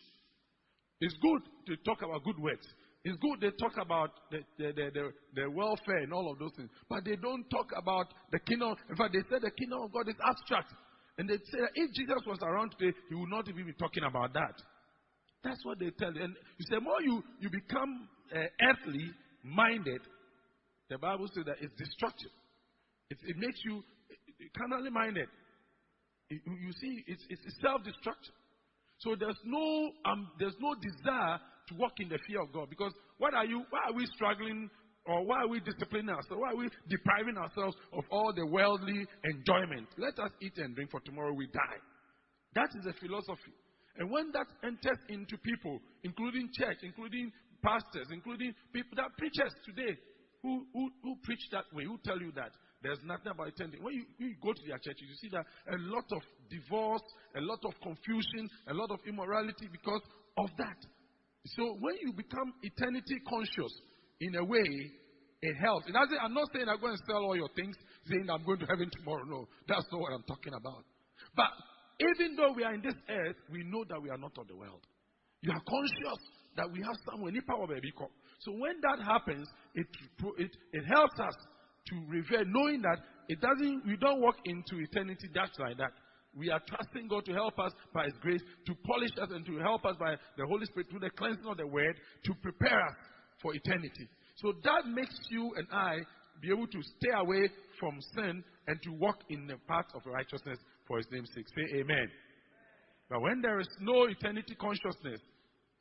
[1.02, 2.66] It's good to talk about good works.
[3.04, 6.70] It's good they talk about the, the, the, the, welfare and all of those things,
[6.90, 8.76] but they don't talk about the kingdom.
[8.90, 10.74] In fact, they say the kingdom of God is abstract.
[11.20, 14.04] And they say that if Jesus was around today, he would not even be talking
[14.08, 14.56] about that.
[15.44, 16.24] That's what they tell you.
[16.24, 19.12] And you say, more you, you become uh, earthly
[19.44, 20.00] minded,
[20.90, 22.32] the Bible says that it's destructive.
[23.10, 23.84] It, it makes you
[24.58, 25.28] carnally minded.
[26.30, 28.34] It, you see, it's, it's self destructive.
[29.00, 32.70] So there's no, um, there's no desire to walk in the fear of God.
[32.70, 34.70] Because what are you, why are we struggling
[35.06, 36.42] or why are we disciplining ourselves?
[36.42, 39.88] Why are we depriving ourselves of all the worldly enjoyment?
[39.98, 41.80] Let us eat and drink, for tomorrow we die.
[42.56, 43.54] That is a philosophy.
[43.98, 47.32] And when that enters into people, including church, including
[47.64, 49.98] pastors, including people that preachers today,
[50.42, 53.78] who, who, who preach that way, who tell you that there's nothing about eternity.
[53.82, 57.04] When you, when you go to their churches, you see that a lot of divorce,
[57.36, 60.02] a lot of confusion, a lot of immorality because
[60.38, 60.80] of that.
[61.58, 63.74] So when you become eternity conscious,
[64.22, 64.92] in a way,
[65.42, 65.88] it helps.
[65.88, 67.76] It doesn't, I'm not saying I'm going to sell all your things,
[68.08, 69.24] saying I'm going to heaven tomorrow.
[69.26, 70.84] No, that's not what I'm talking about.
[71.36, 71.52] But
[72.00, 74.56] even though we are in this earth, we know that we are not of the
[74.56, 74.84] world.
[75.42, 76.22] You are conscious
[76.58, 77.94] that we have somewhere, any power baby
[78.40, 79.88] So when that happens, it,
[80.38, 81.36] it, it helps us
[81.88, 85.92] to revere, knowing that it doesn't, we don't walk into eternity just like that.
[86.36, 89.58] We are trusting God to help us by His grace, to polish us, and to
[89.60, 92.96] help us by the Holy Spirit through the cleansing of the Word, to prepare us
[93.42, 94.08] for eternity.
[94.36, 95.98] So that makes you and I
[96.42, 97.50] be able to stay away
[97.80, 101.46] from sin and to walk in the path of righteousness for his name's sake.
[101.56, 102.08] Say amen.
[103.10, 105.20] But when there is no eternity consciousness,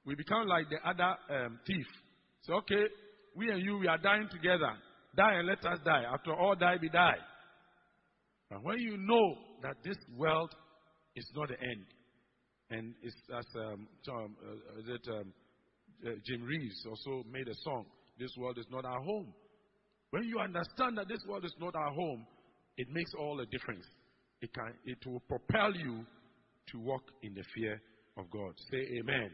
[0.05, 1.87] we become like the other um, thief.
[2.42, 2.85] So, okay,
[3.37, 4.73] we and you, we are dying together.
[5.16, 6.05] Die and let us die.
[6.12, 7.18] After all, die be die.
[8.51, 10.55] But when you know that this world
[11.14, 11.85] is not the end,
[12.71, 15.33] and it's as um, Tom, uh, is it um,
[16.06, 17.87] uh, Jim Reeves also made a song,
[18.18, 19.32] This World is Not Our Home.
[20.11, 22.26] When you understand that this world is not our home,
[22.76, 23.84] it makes all the difference.
[24.40, 26.04] It, can, it will propel you
[26.72, 27.80] to walk in the fear
[28.16, 28.52] of God.
[28.70, 29.30] Say amen.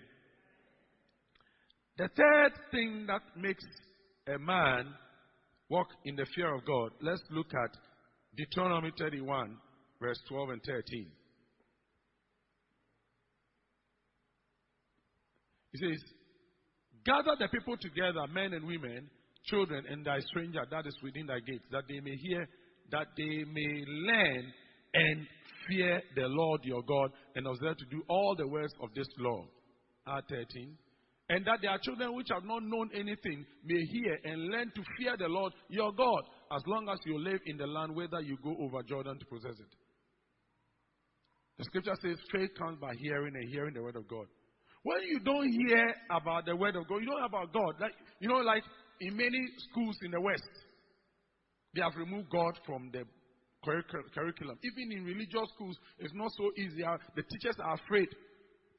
[1.96, 3.64] The third thing that makes
[4.26, 4.94] a man
[5.68, 7.70] walk in the fear of God, let's look at
[8.36, 9.56] Deuteronomy 31,
[10.00, 11.06] verse 12 and 13.
[15.72, 16.02] He says,
[17.04, 19.10] Gather the people together, men and women,
[19.44, 22.48] children, and thy stranger that is within thy gates, that they may hear,
[22.90, 24.52] that they may learn
[24.94, 25.26] and
[25.68, 29.44] fear the Lord your God, and observe to do all the words of this law.
[30.06, 30.76] R13.
[31.30, 35.16] And that their children which have not known anything may hear and learn to fear
[35.18, 38.54] the Lord your God, as long as you live in the land, whether you go
[38.60, 39.74] over Jordan to possess it.
[41.58, 44.26] The scripture says faith comes by hearing and hearing the word of God.
[44.84, 47.80] When you don't hear about the word of God, you don't know about God.
[47.80, 48.62] Like you know, like
[49.00, 50.42] in many schools in the West,
[51.74, 53.04] they have removed God from the
[53.64, 54.58] curriculum.
[54.62, 56.84] Even in religious schools, it's not so easy.
[56.84, 58.08] Uh, the teachers are afraid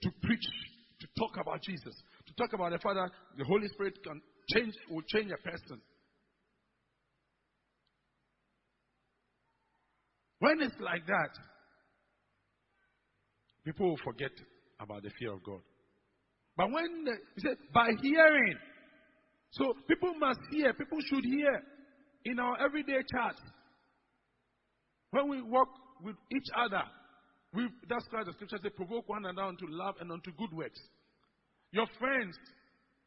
[0.03, 0.45] to preach,
[1.01, 1.95] to talk about Jesus,
[2.27, 3.09] to talk about the Father.
[3.39, 4.21] The Holy Spirit can
[4.53, 5.81] change, will change a person.
[10.37, 11.31] When it's like that,
[13.65, 14.31] people will forget
[14.79, 15.61] about the fear of God.
[16.57, 18.55] But when he said, by hearing.
[19.51, 20.73] So people must hear.
[20.73, 21.61] People should hear
[22.25, 23.35] in our everyday chat.
[25.11, 25.69] When we walk
[26.01, 26.83] with each other,
[27.53, 30.79] we, that's why the scripture says, provoke one another unto love and unto good works.
[31.71, 32.35] Your friends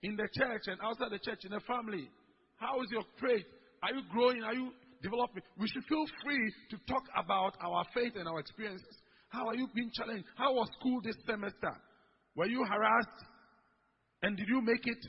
[0.02, 2.08] in the church and outside the church, in the family,
[2.56, 3.44] how is your faith?
[3.82, 4.42] Are you growing?
[4.42, 5.42] Are you developing?
[5.58, 8.96] We should feel free to talk about our faith and our experiences.
[9.28, 10.24] How are you being challenged?
[10.36, 11.76] How was school this semester?
[12.34, 13.24] Were you harassed?
[14.22, 15.02] And did you make it?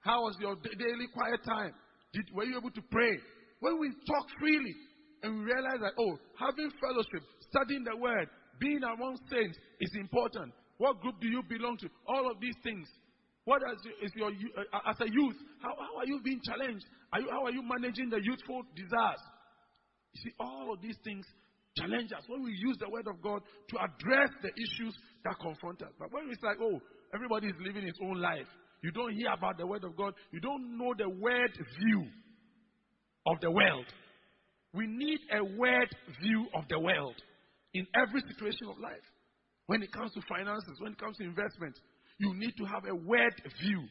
[0.00, 1.72] How was your daily quiet time?
[2.12, 3.18] Did, were you able to pray?
[3.60, 4.74] When we talk freely
[5.22, 8.28] and we realize that, oh, having fellowship, studying the word,
[8.60, 10.52] Being among saints is important.
[10.78, 11.88] What group do you belong to?
[12.06, 12.86] All of these things.
[13.44, 13.62] What
[14.02, 15.36] is your uh, as a youth?
[15.60, 16.84] How, how are you being challenged?
[17.12, 19.20] Are you, how are you managing the youthful desires?
[20.14, 21.26] You see, all of these things
[21.76, 25.82] challenge us when we use the word of God to address the issues that confront
[25.82, 25.92] us.
[25.98, 26.80] But when it's like, oh,
[27.14, 28.46] everybody is living his own life,
[28.82, 32.06] you don't hear about the word of God, you don't know the word view
[33.26, 33.86] of the world.
[34.74, 35.88] We need a word
[36.20, 37.14] view of the world
[37.72, 39.04] in every situation of life.
[39.66, 41.78] When it comes to finances, when it comes to investment,
[42.18, 43.82] you need to have a word view.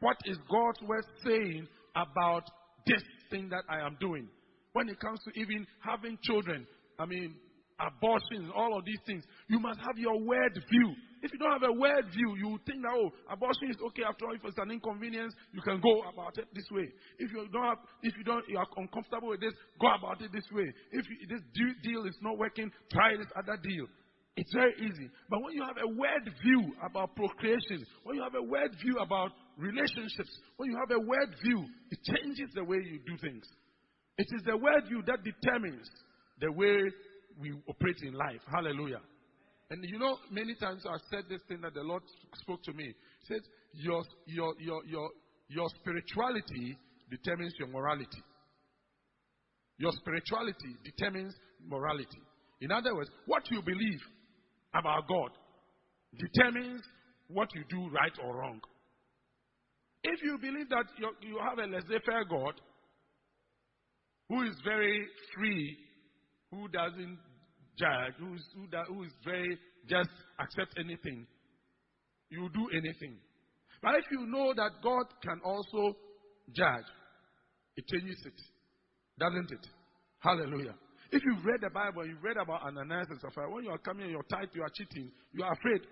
[0.00, 2.44] What is God's word saying about
[2.86, 4.28] this thing that I am doing?
[4.72, 6.66] When it comes to even having children,
[6.98, 7.34] I mean,
[7.82, 10.94] abortion, all of these things, you must have your word view.
[11.22, 14.26] If you don't have a word view, you think that, oh, abortion is okay after
[14.26, 14.34] all.
[14.34, 16.88] If it's an inconvenience, you can go about it this way.
[17.18, 20.30] If you don't have, if you don't, you are uncomfortable with this, go about it
[20.32, 20.66] this way.
[20.90, 21.42] If you, this
[21.82, 23.86] deal is not working, try this other deal.
[24.34, 25.10] It's very easy.
[25.28, 28.96] But when you have a word view about procreation, when you have a word view
[28.98, 33.44] about relationships, when you have a word view, it changes the way you do things.
[34.16, 35.88] It is the word view that determines
[36.40, 36.90] the way
[37.42, 38.40] we operate in life.
[38.50, 39.00] Hallelujah.
[39.70, 42.02] And you know, many times I've said this thing that the Lord
[42.40, 42.84] spoke to me.
[42.84, 43.42] He said,
[43.74, 45.10] your, your, your, your,
[45.48, 46.78] your spirituality
[47.10, 48.22] determines your morality.
[49.78, 51.34] Your spirituality determines
[51.66, 52.20] morality.
[52.60, 54.00] In other words, what you believe
[54.74, 55.30] about God
[56.18, 56.82] determines
[57.28, 58.60] what you do right or wrong.
[60.04, 60.84] If you believe that
[61.22, 62.54] you have a laissez faire God
[64.28, 65.76] who is very free,
[66.50, 67.18] who doesn't
[67.82, 71.26] judge, who, da, who is very just accept anything.
[72.30, 73.18] You do anything.
[73.82, 75.96] But if you know that God can also
[76.54, 76.86] judge,
[77.76, 78.38] it changes it,
[79.18, 79.66] doesn't it?
[80.20, 80.74] Hallelujah.
[81.10, 84.04] If you've read the Bible, you've read about Ananias and Sapphira, when you are coming
[84.04, 85.82] and you're tight, you are cheating, you are afraid.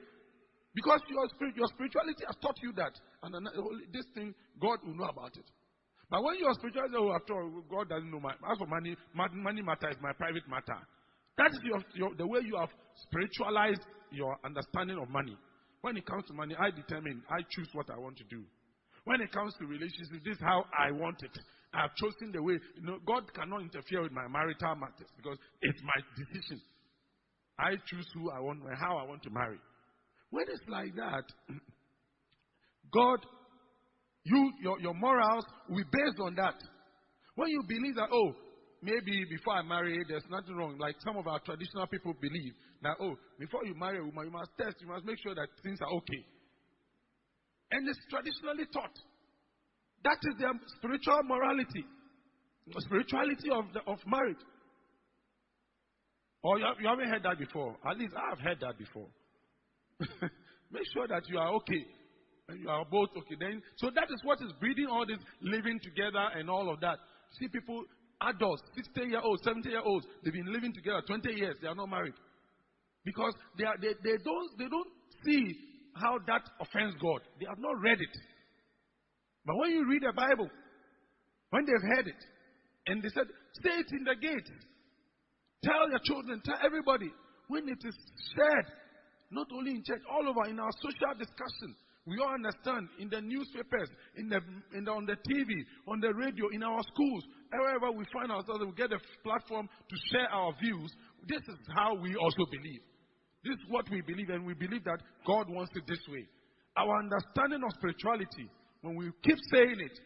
[0.72, 2.94] Because your, spirit, your spirituality has taught you that.
[3.24, 5.44] And oh, this thing, God will know about it.
[6.08, 9.62] But when your spirituality, oh, after all, God doesn't know my, as for money, money
[9.62, 10.78] matter is my private matter.
[11.40, 12.68] That is your, your, the way you have
[13.08, 13.80] spiritualized
[14.12, 15.36] your understanding of money.
[15.80, 18.44] When it comes to money, I determine, I choose what I want to do.
[19.04, 21.32] When it comes to relationships, this is how I want it.
[21.72, 22.60] I have chosen the way.
[22.76, 26.60] You know, God cannot interfere with my marital matters because it's my decision.
[27.58, 29.58] I choose who I want and how I want to marry.
[30.28, 31.24] When it's like that,
[32.92, 33.24] God,
[34.24, 36.60] you, your, your morals will be based on that.
[37.36, 38.36] When you believe that, oh,
[38.82, 40.78] maybe before I marry, there's nothing wrong.
[40.78, 44.32] Like some of our traditional people believe that, oh, before you marry a woman, you
[44.32, 46.24] must test, you must make sure that things are okay.
[47.72, 48.96] And it's traditionally taught.
[50.02, 51.84] That is their spiritual morality,
[52.66, 54.40] the spirituality of, the, of marriage.
[56.42, 57.76] Or you, have, you haven't heard that before.
[57.84, 59.08] At least I have heard that before.
[60.72, 61.84] make sure that you are okay.
[62.48, 63.36] And you are both okay.
[63.38, 66.96] Then, so that is what is breeding all this living together and all of that.
[67.38, 67.84] See people
[68.22, 71.74] adults, 60 year olds, 70 year olds, they've been living together 20 years, they are
[71.74, 72.14] not married.
[73.04, 74.92] Because they, are, they, they, don't, they don't
[75.24, 75.56] see
[75.94, 77.20] how that offends God.
[77.40, 78.16] They have not read it.
[79.44, 80.48] But when you read the Bible,
[81.50, 82.22] when they've heard it,
[82.86, 83.26] and they said,
[83.64, 84.48] say it in the gate,
[85.64, 87.10] tell your children, tell everybody,
[87.48, 87.96] when it is
[88.36, 88.72] said,
[89.30, 91.74] not only in church, all over in our social discussion,
[92.06, 94.40] we all understand in the newspapers, in the,
[94.76, 95.50] in the, on the TV,
[95.86, 99.96] on the radio, in our schools, wherever we find ourselves, we get a platform to
[100.12, 100.90] share our views.
[101.26, 102.80] This is how we also believe.
[103.42, 106.26] This is what we believe, and we believe that God wants it this way.
[106.76, 108.48] Our understanding of spirituality,
[108.82, 109.98] when we keep saying it,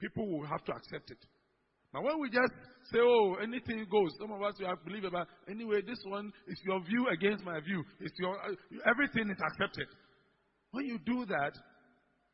[0.00, 1.18] people will have to accept it.
[1.92, 2.52] Now, when we just
[2.92, 6.58] say, oh, anything goes, some of us we have believe about, anyway, this one is
[6.64, 7.82] your view against my view.
[8.00, 8.54] It's your, uh,
[8.86, 9.86] everything is accepted.
[10.72, 11.52] When you do that,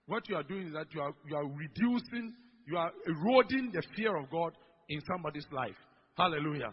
[0.06, 2.34] what you are doing is that you are, you are reducing,
[2.66, 4.52] you are eroding the fear of God
[4.88, 5.76] in somebody's life.
[6.16, 6.72] Hallelujah.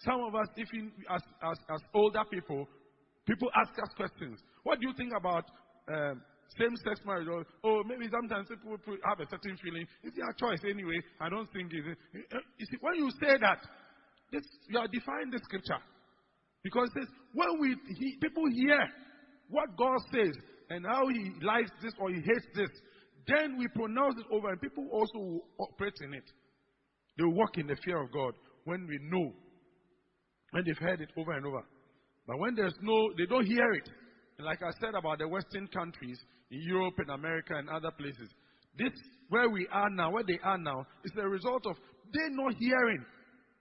[0.00, 2.68] Some of us, even as, as, as older people,
[3.26, 4.38] people ask us questions.
[4.62, 5.44] What do you think about
[5.92, 6.22] um,
[6.58, 7.28] same sex marriage?
[7.28, 9.86] Or, oh, maybe sometimes people have a certain feeling.
[10.02, 11.00] It's their choice anyway.
[11.20, 11.98] I don't think it's.
[12.14, 13.58] You see, when you say that,
[14.32, 15.82] this, you are defying the scripture.
[16.62, 18.78] Because it says, when we, he, people hear
[19.48, 20.34] what God says,
[20.70, 22.68] and how he likes this or he hates this,
[23.28, 26.24] then we pronounce it over, and people also operate in it.
[27.16, 28.32] They walk in the fear of God
[28.64, 29.32] when we know,
[30.50, 31.62] when they've heard it over and over.
[32.26, 33.88] But when there's no, they don't hear it.
[34.38, 36.18] And like I said about the Western countries,
[36.50, 38.30] in Europe and America and other places,
[38.78, 38.92] this,
[39.28, 41.76] where we are now, where they are now, is the result of
[42.12, 43.04] they not hearing.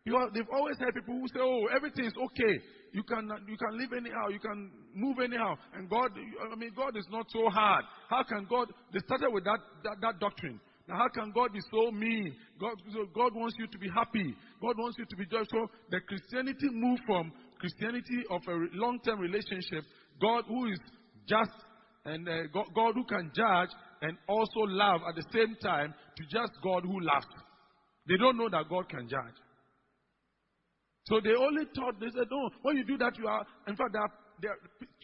[0.05, 2.55] Because they've always had people who say, "Oh, everything is okay.
[2.93, 4.29] You can you can live anyhow.
[4.29, 6.11] You can move anyhow." And God,
[6.51, 7.85] I mean, God is not so hard.
[8.09, 8.67] How can God?
[8.93, 10.59] They started with that that, that doctrine.
[10.87, 12.33] Now, how can God be so mean?
[12.59, 12.75] God,
[13.13, 14.33] God wants you to be happy.
[14.61, 15.67] God wants you to be joyful.
[15.91, 19.83] The Christianity moved from Christianity of a long-term relationship,
[20.21, 20.79] God who is
[21.27, 21.51] just
[22.05, 23.69] and uh, God, God who can judge
[24.01, 27.27] and also love at the same time, to just God who loves.
[28.07, 29.35] They don't know that God can judge.
[31.09, 33.93] So they only thought, they said, no, when you do that, you are, in fact,
[33.93, 34.11] there are,
[34.51, 34.59] are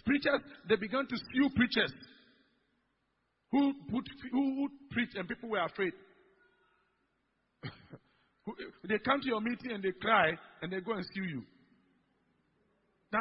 [0.06, 1.94] preachers, they began to sue preachers
[3.52, 5.94] who, put, who, would preach and people were afraid.
[8.90, 10.32] they come to your meeting and they cry
[10.62, 11.44] and they go and sue you.
[13.14, 13.20] Now,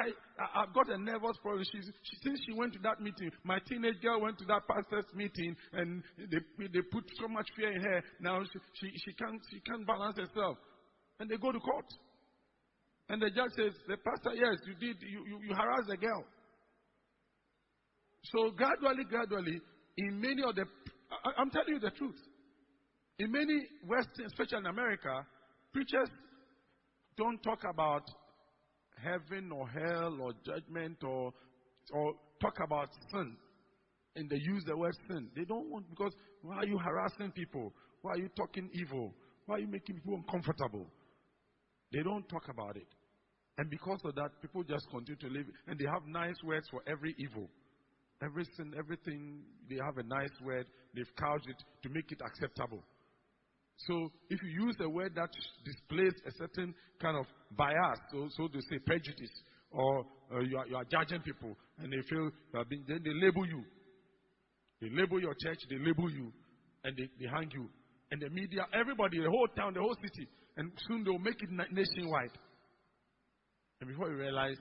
[0.56, 1.62] I've got a nervous problem.
[1.70, 5.04] She's, she, since she went to that meeting, my teenage girl went to that pastor's
[5.14, 8.02] meeting and they, they put so much fear in her.
[8.18, 10.56] Now she, she, she, can't, she can't balance herself.
[11.20, 11.84] And they go to court.
[13.12, 16.24] And the judge says, the pastor, yes, you did, you, you, you harassed the girl.
[18.24, 19.60] So gradually, gradually,
[19.98, 20.64] in many of the,
[21.12, 22.16] I, I'm telling you the truth.
[23.18, 25.26] In many Western, especially in America,
[25.74, 26.08] preachers
[27.18, 28.02] don't talk about
[28.96, 31.34] heaven or hell or judgment or,
[31.92, 33.36] or talk about sin.
[34.16, 35.28] And they use the word sin.
[35.36, 37.74] They don't want, because why are you harassing people?
[38.00, 39.12] Why are you talking evil?
[39.44, 40.86] Why are you making people uncomfortable?
[41.92, 42.86] They don't talk about it.
[43.58, 46.80] And because of that, people just continue to live, and they have nice words for
[46.86, 47.48] every evil.
[48.22, 50.66] Every sin, everything, they have a nice word.
[50.94, 52.82] They've couched it to make it acceptable.
[53.76, 55.28] So if you use a word that
[55.64, 57.26] displays a certain kind of
[57.56, 59.32] bias, so, so to say prejudice,
[59.70, 63.00] or uh, you, are, you are judging people, and they feel you are being, then
[63.04, 63.64] they label you.
[64.80, 66.32] They label your church, they label you,
[66.84, 67.68] and they, they hang you.
[68.10, 71.50] And the media, everybody, the whole town, the whole city, and soon they'll make it
[71.72, 72.30] nationwide.
[73.82, 74.60] And before you realize,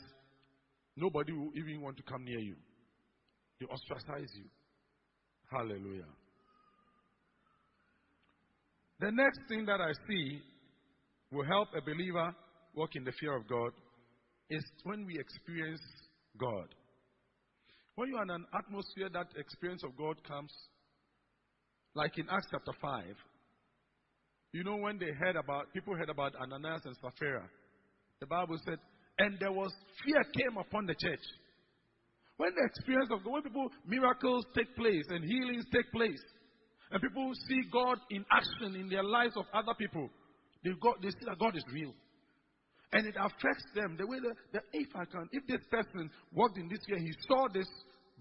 [0.97, 2.55] nobody will even want to come near you.
[3.59, 4.45] They ostracize you.
[5.51, 6.09] Hallelujah.
[8.99, 10.41] The next thing that I see
[11.31, 12.33] will help a believer
[12.73, 13.73] walk in the fear of God
[14.49, 15.81] is when we experience
[16.39, 16.73] God.
[17.93, 20.51] When you are in an atmosphere that experience of God comes,
[21.93, 23.03] like in Acts chapter 5,
[24.53, 27.47] you know, when they heard about, people heard about Ananias and Sapphira,
[28.19, 28.79] the Bible said,
[29.21, 29.71] and there was
[30.03, 31.21] fear came upon the church.
[32.37, 36.21] When the experience of God, when people, miracles take place and healings take place,
[36.89, 40.09] and people see God in action in their lives of other people,
[40.63, 41.93] they, got, they see that God is real.
[42.93, 46.57] And it affects them the way that, that if I can, if this person walked
[46.57, 47.69] in this way, he saw this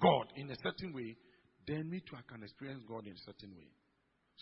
[0.01, 1.17] God in a certain way,
[1.67, 3.67] then me too, I can experience God in a certain way.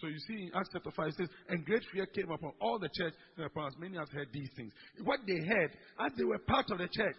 [0.01, 2.78] So you see in Acts chapter 5, it says, And great fear came upon all
[2.78, 4.72] the church, and upon as many as heard these things.
[5.03, 5.70] What they heard,
[6.07, 7.18] as they were part of the church,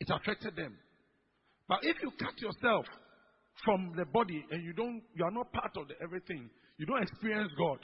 [0.00, 0.76] it affected them.
[1.68, 2.86] But if you cut yourself
[3.64, 7.02] from the body and you don't, you are not part of the everything, you don't
[7.02, 7.78] experience God.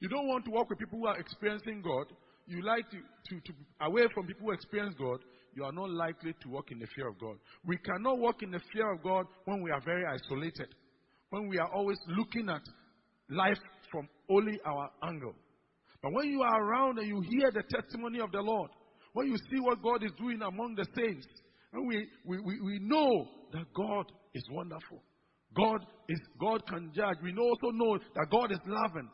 [0.00, 2.06] You don't want to work with people who are experiencing God.
[2.46, 5.20] You like to, to, to away from people who experience God.
[5.54, 7.36] You are not likely to walk in the fear of God.
[7.64, 10.68] We cannot walk in the fear of God when we are very isolated.
[11.30, 12.60] When we are always looking at
[13.30, 13.58] life
[13.90, 15.34] from only our angle.
[16.02, 18.70] But when you are around and you hear the testimony of the Lord,
[19.12, 21.26] when you see what God is doing among the saints,
[21.72, 25.02] and we, we, we, we know that God is wonderful.
[25.54, 27.16] God is God can judge.
[27.22, 29.08] We also know that God is loving.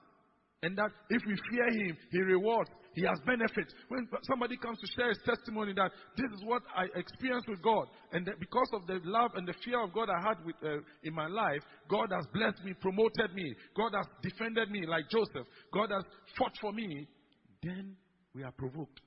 [0.62, 2.70] And that if we fear him, he rewards.
[2.94, 3.72] He has benefits.
[3.88, 7.86] When somebody comes to share his testimony that this is what I experienced with God,
[8.12, 11.14] and because of the love and the fear of God I had with, uh, in
[11.14, 15.90] my life, God has blessed me, promoted me, God has defended me like Joseph, God
[15.90, 16.04] has
[16.36, 17.08] fought for me,
[17.62, 17.96] then
[18.34, 19.00] we are provoked.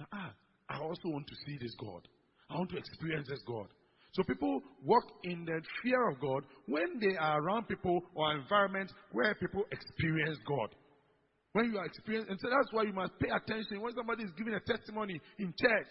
[0.00, 0.32] Now, ah,
[0.68, 2.08] I also want to see this God.
[2.50, 3.66] I want to experience this God.
[4.12, 8.94] So people walk in the fear of God when they are around people or environments
[9.12, 10.74] where people experience God.
[11.56, 14.30] When you are experiencing, and so that's why you must pay attention when somebody is
[14.36, 15.88] giving a testimony in church,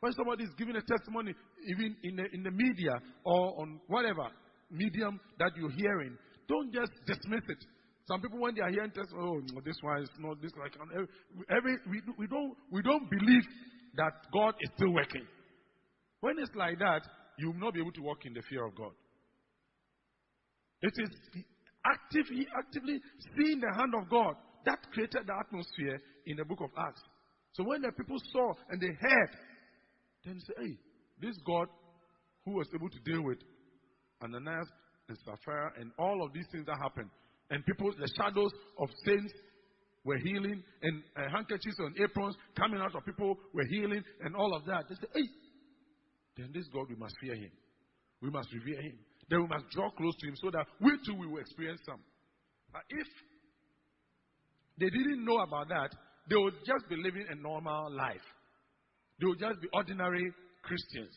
[0.00, 1.34] when somebody is giving a testimony
[1.68, 4.24] even in the, in the media or on whatever
[4.70, 6.16] medium that you're hearing,
[6.48, 7.58] don't just dismiss it.
[8.08, 10.72] Some people, when they are hearing testimony, oh, this one is not this like
[11.50, 13.44] every we, we don't we don't believe
[13.96, 15.28] that God is still working.
[16.20, 17.02] When it's like that,
[17.36, 18.92] you will not be able to walk in the fear of God.
[20.80, 21.10] It is
[21.84, 22.98] actively, actively
[23.36, 27.02] seeing the hand of God that created the atmosphere in the book of Acts.
[27.52, 29.30] So when the people saw and they heard,
[30.24, 30.76] then say, hey,
[31.20, 31.68] this God
[32.44, 33.38] who was able to deal with
[34.22, 34.68] Ananias
[35.08, 37.10] and Sapphira and all of these things that happened,
[37.50, 39.32] and people, the shadows of saints
[40.04, 44.54] were healing, and uh, handkerchiefs and aprons coming out of people were healing, and all
[44.56, 44.84] of that.
[44.88, 45.28] They say, hey,
[46.36, 47.50] then this God, we must fear him.
[48.20, 48.98] We must revere him.
[49.28, 52.00] Then we must draw close to him so that we too will experience some.
[52.72, 53.06] But if
[54.78, 55.90] they didn't know about that,
[56.28, 58.26] they would just be living a normal life.
[59.20, 61.14] They would just be ordinary Christians.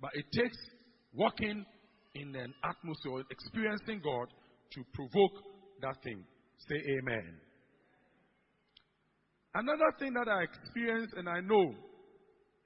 [0.00, 0.56] But it takes
[1.12, 1.64] walking
[2.14, 4.28] in an atmosphere, experiencing God
[4.72, 5.42] to provoke
[5.80, 6.24] that thing.
[6.68, 7.40] Say amen.
[9.54, 11.74] Another thing that I experience and I know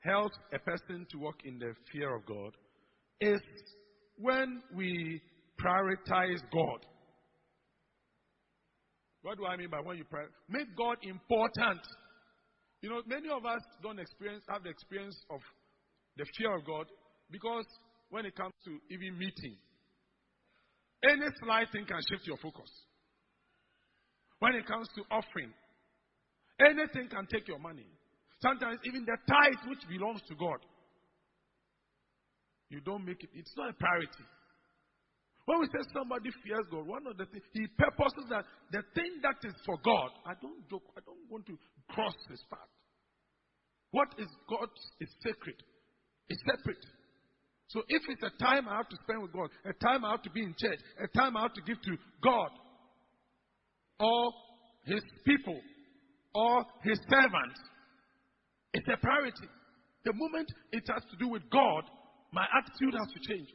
[0.00, 2.52] helps a person to walk in the fear of God
[3.20, 3.40] is
[4.16, 5.20] when we
[5.60, 6.86] prioritize God.
[9.22, 10.24] What do I mean by when you pray?
[10.48, 11.80] Make God important.
[12.80, 15.40] You know, many of us don't experience have the experience of
[16.16, 16.86] the fear of God
[17.30, 17.66] because
[18.10, 19.56] when it comes to even meeting,
[21.04, 22.70] any slight thing can shift your focus.
[24.38, 25.52] When it comes to offering,
[26.60, 27.86] anything can take your money.
[28.40, 30.58] Sometimes even the tithe which belongs to God,
[32.70, 33.30] you don't make it.
[33.34, 34.26] It's not a priority.
[35.48, 39.16] When we say somebody fears God, one of the things he purposes that the thing
[39.24, 41.56] that is for God, I don't joke, I don't want to
[41.88, 42.68] cross his path.
[43.90, 44.68] What is God
[45.00, 45.56] is sacred.
[46.28, 46.84] It's separate.
[47.68, 50.22] So if it's a time I have to spend with God, a time I have
[50.28, 52.50] to be in church, a time I have to give to God,
[54.00, 54.32] or
[54.84, 55.58] his people,
[56.34, 57.60] or his servants,
[58.74, 59.48] it's a priority.
[60.04, 61.84] The moment it has to do with God,
[62.34, 63.48] my attitude has to change.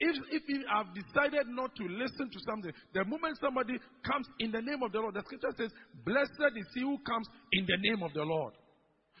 [0.00, 0.42] If, if
[0.72, 4.92] I've decided not to listen to something, the moment somebody comes in the name of
[4.92, 5.70] the Lord, the scripture says,
[6.04, 8.54] Blessed is he who comes in the name of the Lord.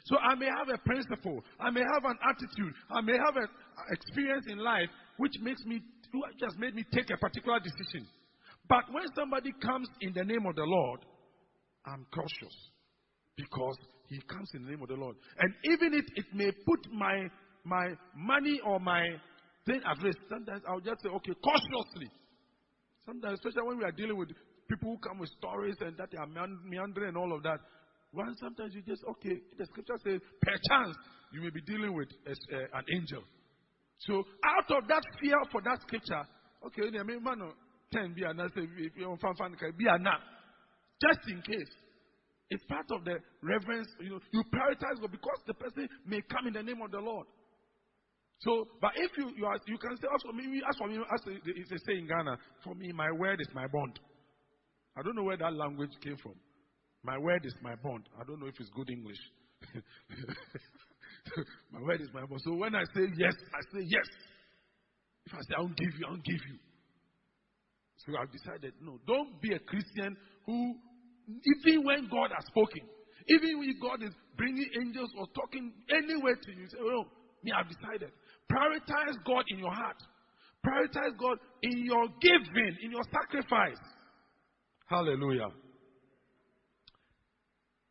[0.06, 3.48] So I may have a principle, I may have an attitude, I may have an
[3.92, 5.82] experience in life which makes me,
[6.40, 8.08] just made me take a particular decision.
[8.66, 11.00] But when somebody comes in the name of the Lord,
[11.84, 12.56] I'm cautious
[13.36, 13.76] because
[14.08, 15.16] he comes in the name of the Lord.
[15.38, 17.28] And even if it may put my
[17.64, 19.06] my money or my
[19.70, 22.10] thing at risk, sometimes I'll just say, okay, cautiously.
[23.06, 24.34] Sometimes, especially when we are dealing with
[24.66, 27.58] people who come with stories and that they are meandering and all of that,
[28.12, 29.38] one sometimes you just okay.
[29.56, 30.98] The scripture says, perchance
[31.32, 33.22] you may be dealing with a, uh, an angel.
[34.02, 36.26] So out of that fear for that scripture,
[36.66, 37.38] okay, I mean, man,
[37.92, 41.72] ten be if you fan fan be just in case.
[42.50, 43.86] It's part of the reverence.
[44.00, 46.98] You know, you prioritize God because the person may come in the name of the
[46.98, 47.26] Lord.
[48.40, 50.96] So, but if you you, are, you can say, as for me, as for me,
[50.96, 54.00] as they say in Ghana, for me, my word is my bond.
[54.96, 56.34] I don't know where that language came from.
[57.02, 58.08] My word is my bond.
[58.18, 59.18] I don't know if it's good English.
[61.72, 62.40] my word is my bond.
[62.44, 64.08] So when I say yes, I say yes.
[65.26, 66.58] If I say I won't give you, I won't give you.
[67.98, 70.16] So I've decided, no, don't be a Christian
[70.46, 70.74] who,
[71.28, 72.88] even when God has spoken,
[73.28, 77.04] even when God is bringing angels or talking anywhere to you, say, oh,
[77.44, 78.10] me, I've decided.
[78.50, 79.96] Prioritize God in your heart.
[80.66, 83.78] Prioritize God in your giving, in your sacrifice.
[84.86, 85.48] Hallelujah.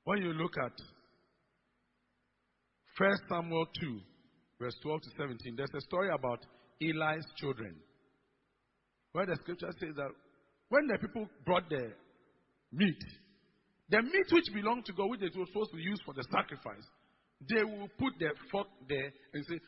[0.04, 0.74] When you look at
[2.98, 4.00] 1 Samuel 2,
[4.60, 6.46] verse 12 to 17, there's a story about
[6.82, 7.76] Eli's children.
[9.14, 10.12] Where the scripture says that
[10.70, 11.94] when the people brought the
[12.72, 13.02] meat,
[13.90, 16.86] the meat which belonged to God, which they were supposed to use for the sacrifice,
[17.50, 19.60] they will put their fork there and say,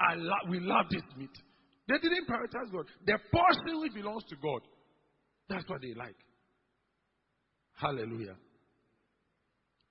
[0.00, 1.30] I lo- we love this meat.
[1.88, 2.86] They didn't prioritize God.
[3.06, 4.62] The portion which belongs to God,
[5.48, 6.16] that's what they like.
[7.74, 8.36] Hallelujah.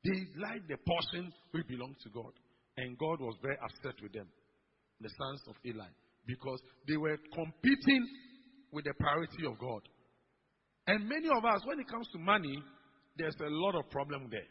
[0.03, 2.31] They like the portion which belonged to God.
[2.77, 4.27] And God was very upset with them,
[5.01, 5.91] the sons of Eli,
[6.25, 8.07] because they were competing
[8.71, 9.81] with the priority of God.
[10.87, 12.55] And many of us, when it comes to money,
[13.17, 14.47] there's a lot of problem there.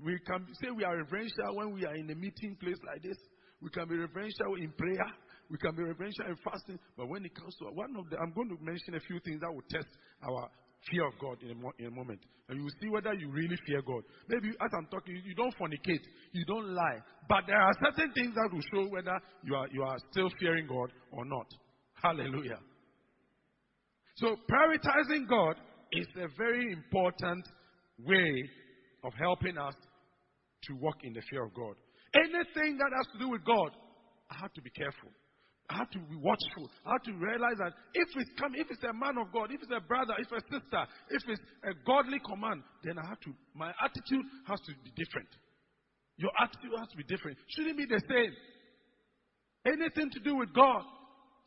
[0.00, 3.16] We can say we are reverential when we are in a meeting place like this.
[3.60, 5.08] We can be reverential in prayer.
[5.50, 6.78] We can be reverential in fasting.
[6.96, 9.40] But when it comes to one of the, I'm going to mention a few things
[9.40, 9.88] that will test
[10.22, 10.48] our
[10.90, 12.20] fear of God in a, in a moment.
[12.48, 14.02] And you will see whether you really fear God.
[14.28, 17.02] Maybe as I'm talking, you, you don't fornicate, you don't lie.
[17.28, 20.66] But there are certain things that will show whether you are, you are still fearing
[20.66, 21.46] God or not.
[22.02, 22.58] Hallelujah.
[24.16, 25.56] So prioritizing God
[25.92, 27.44] is a very important
[28.04, 28.42] way
[29.04, 29.74] of helping us
[30.64, 31.74] to walk in the fear of God.
[32.14, 33.70] Anything that has to do with God,
[34.30, 35.10] I have to be careful.
[35.68, 36.70] I have to be watchful.
[36.86, 39.60] I have to realize that if it's come, if it's a man of God, if
[39.60, 40.82] it's a brother, if it's a sister,
[41.12, 45.28] if it's a godly command, then I have to, my attitude has to be different.
[46.16, 47.36] Your attitude has to be different.
[47.52, 48.32] Shouldn't be the same.
[49.68, 50.82] Anything to do with God.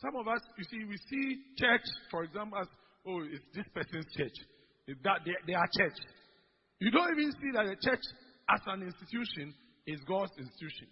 [0.05, 2.70] Some of us, you see, we see church, for example, as,
[3.07, 4.38] oh, it's this person's church.
[5.01, 5.97] That, they, they are church.
[6.80, 8.05] You don't even see that the church
[8.49, 9.53] as an institution
[9.88, 10.88] is God's institution.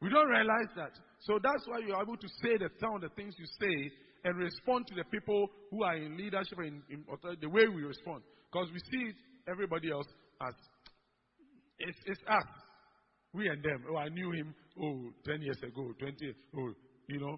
[0.00, 0.92] We don't realize that.
[1.20, 3.90] So that's why you're able to say the of the things you say
[4.24, 6.82] and respond to the people who are in leadership in,
[7.40, 8.22] the way we respond.
[8.50, 9.12] Because we see
[9.48, 10.06] everybody else
[10.42, 10.54] as
[11.78, 12.44] it's, it's us.
[13.32, 13.84] We and them.
[13.90, 16.72] Oh, I knew him, oh, 10 years ago, 20 years, oh,
[17.08, 17.36] you know.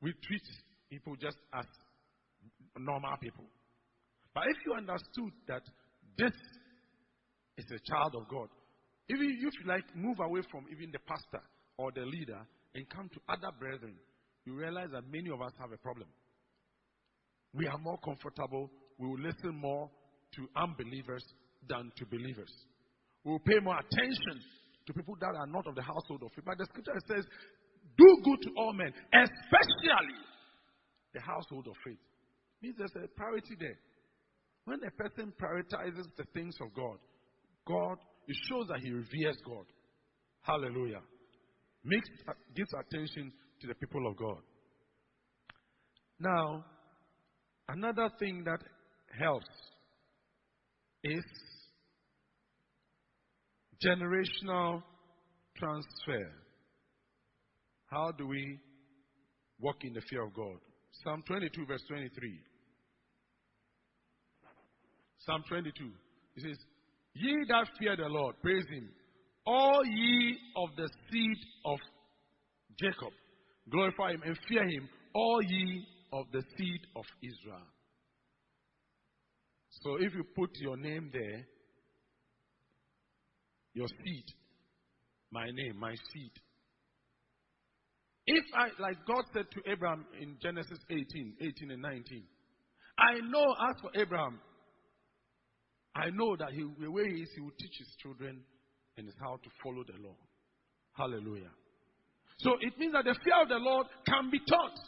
[0.00, 0.42] We treat
[0.90, 1.64] people just as
[2.78, 3.44] normal people.
[4.34, 5.62] But if you understood that
[6.16, 6.32] this
[7.56, 8.48] is a child of God,
[9.08, 11.44] you, if you like move away from even the pastor
[11.76, 12.40] or the leader
[12.74, 13.94] and come to other brethren,
[14.44, 16.08] you realize that many of us have a problem.
[17.54, 19.90] We are more comfortable, we will listen more
[20.36, 21.24] to unbelievers
[21.68, 22.52] than to believers.
[23.24, 24.36] We will pay more attention
[24.86, 26.44] to people that are not of the household of faith.
[26.44, 27.24] But the scripture says,
[27.96, 30.16] do good to all men, especially
[31.14, 31.98] the household of faith.
[31.98, 33.78] It means there's a priority there.
[34.64, 36.98] When a person prioritizes the things of God,
[37.66, 37.96] God,
[38.28, 39.64] it shows that he reveres God.
[40.42, 41.00] Hallelujah.
[41.82, 44.42] Makes, uh, gives attention to the people of God.
[46.20, 46.64] Now,
[47.68, 48.60] another thing that
[49.18, 49.46] helps
[51.02, 51.24] is
[53.82, 54.82] generational
[55.56, 56.30] transfer.
[57.86, 58.58] How do we
[59.58, 60.58] walk in the fear of God?
[61.02, 62.40] Psalm 22, verse 23.
[65.20, 65.90] Psalm 22.
[66.36, 66.58] It says,
[67.20, 68.88] Ye that fear the Lord, praise him.
[69.44, 71.78] All ye of the seed of
[72.78, 73.12] Jacob,
[73.70, 77.66] glorify him and fear him, all ye of the seed of Israel.
[79.82, 81.46] So if you put your name there,
[83.74, 84.24] your seed,
[85.30, 86.32] my name, my seed.
[88.26, 92.22] If I, like God said to Abraham in Genesis 18, 18 and 19,
[92.98, 94.40] I know as for Abraham,
[95.98, 98.38] I know that he, the way he is, he will teach his children
[98.96, 100.14] and how to follow the law.
[100.94, 101.50] Hallelujah.
[102.38, 104.78] So it means that the fear of the Lord can be taught.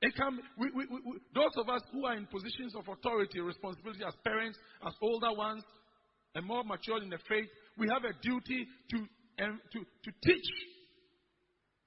[0.00, 4.00] It can, we, we, we, those of us who are in positions of authority, responsibility
[4.06, 4.56] as parents,
[4.86, 5.64] as older ones,
[6.34, 8.96] and more mature in the faith, we have a duty to,
[9.44, 10.48] um, to, to teach,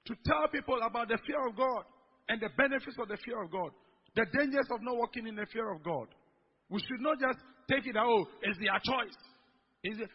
[0.06, 1.84] to tell people about the fear of God
[2.28, 3.70] and the benefits of the fear of God,
[4.14, 6.06] the dangers of not walking in the fear of God.
[6.68, 7.38] We should not just
[7.70, 9.16] take it oh, it's their choice.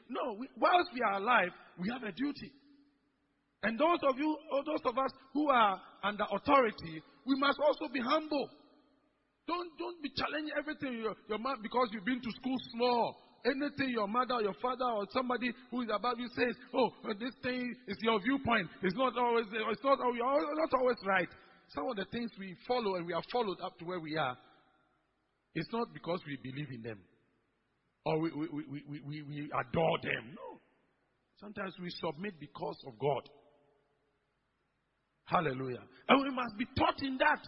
[0.10, 2.52] No, we, whilst we are alive, we have a duty.
[3.64, 7.92] And those of you, or those of us who are under authority, we must also
[7.92, 8.50] be humble.
[9.48, 13.16] Don't, don't be challenging everything your, your mom because you've been to school small.
[13.46, 17.32] Anything your mother or your father or somebody who is above you says, oh, this
[17.44, 18.68] thing is your viewpoint.
[18.84, 21.30] It's not always, it's not, oh, not always right.
[21.70, 24.38] Some of the things we follow and we are followed up to where we are,
[25.58, 27.00] it's not because we believe in them
[28.06, 28.48] or we, we,
[28.88, 30.38] we, we, we adore them.
[30.38, 30.62] No.
[31.42, 33.26] Sometimes we submit because of God.
[35.26, 35.82] Hallelujah.
[36.10, 37.42] And we must be taught in that.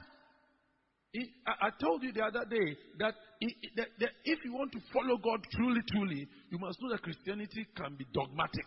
[1.46, 6.28] I, told you the other day that, if you want to follow God truly, truly,
[6.50, 8.66] you must know that Christianity can be dogmatic.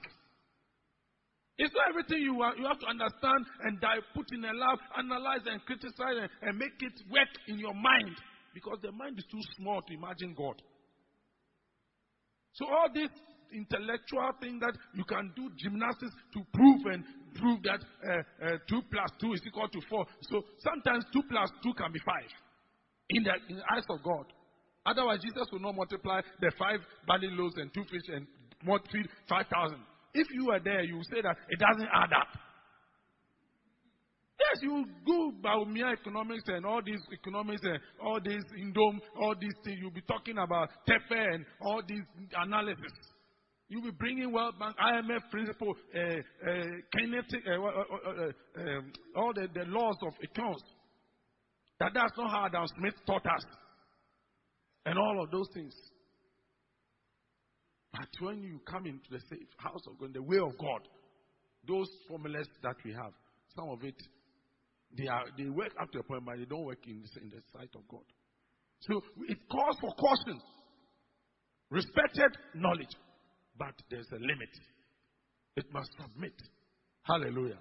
[1.59, 2.59] It's not everything you want.
[2.59, 6.79] You have to understand and dive, put in a lab, analyze and criticize and make
[6.81, 8.17] it work in your mind.
[8.55, 10.61] Because the mind is too small to imagine God.
[12.55, 13.09] So all this
[13.53, 18.83] intellectual thing that you can do gymnastics to prove and prove that uh, uh, 2
[18.91, 20.07] plus 2 is equal to 4.
[20.31, 22.15] So sometimes 2 plus 2 can be 5
[23.11, 24.27] in the, in the eyes of God.
[24.85, 28.27] Otherwise, Jesus will not multiply the five barley loaves and two fish and
[28.65, 29.79] more feed 5,000.
[30.15, 32.29] If you were there, you would say that it doesn't add up.
[34.41, 39.55] Yes, you go Baumia economics and all these economics and all these Indom, all these
[39.65, 39.79] things.
[39.81, 42.03] You'll be talking about Tefe and all these
[42.37, 42.93] analysis.
[43.69, 46.65] You'll be bringing World Bank, IMF principle, uh, uh,
[46.95, 50.63] kinetic, uh, um, all the, the laws of accounts.
[51.81, 53.45] That that's not how Adam Smith taught us.
[54.85, 55.75] And all of those things.
[57.93, 59.21] But when you come into the
[59.59, 60.81] house of God, the way of God,
[61.67, 63.13] those formulas that we have,
[63.57, 63.95] some of it,
[64.97, 67.29] they, are, they work up to a point, but they don't work in the, in
[67.31, 68.05] the sight of God.
[68.81, 70.41] So it calls for caution,
[71.71, 72.95] respected knowledge.
[73.59, 74.53] But there's a limit.
[75.57, 76.35] It must submit.
[77.03, 77.59] Hallelujah.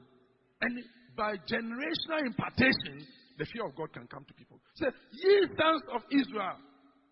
[0.62, 0.80] And
[1.16, 3.06] by generational impartation,
[3.38, 4.60] the fear of God can come to people.
[4.76, 6.58] Say, ye sons of Israel.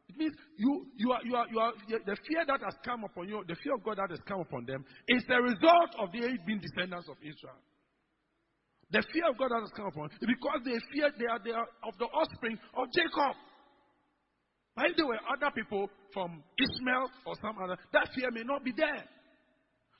[0.08, 3.28] It means you, you are, you are, you are, the fear that has come upon
[3.28, 6.38] you, the fear of God that has come upon them, is the result of the
[6.48, 7.58] being descendants of Israel.
[8.92, 11.54] The fear of God that has come upon them, because they fear they are, they
[11.54, 13.38] are of the offspring of Jacob.
[14.80, 18.72] If there were other people from Ishmael or some other, that fear may not be
[18.76, 19.04] there.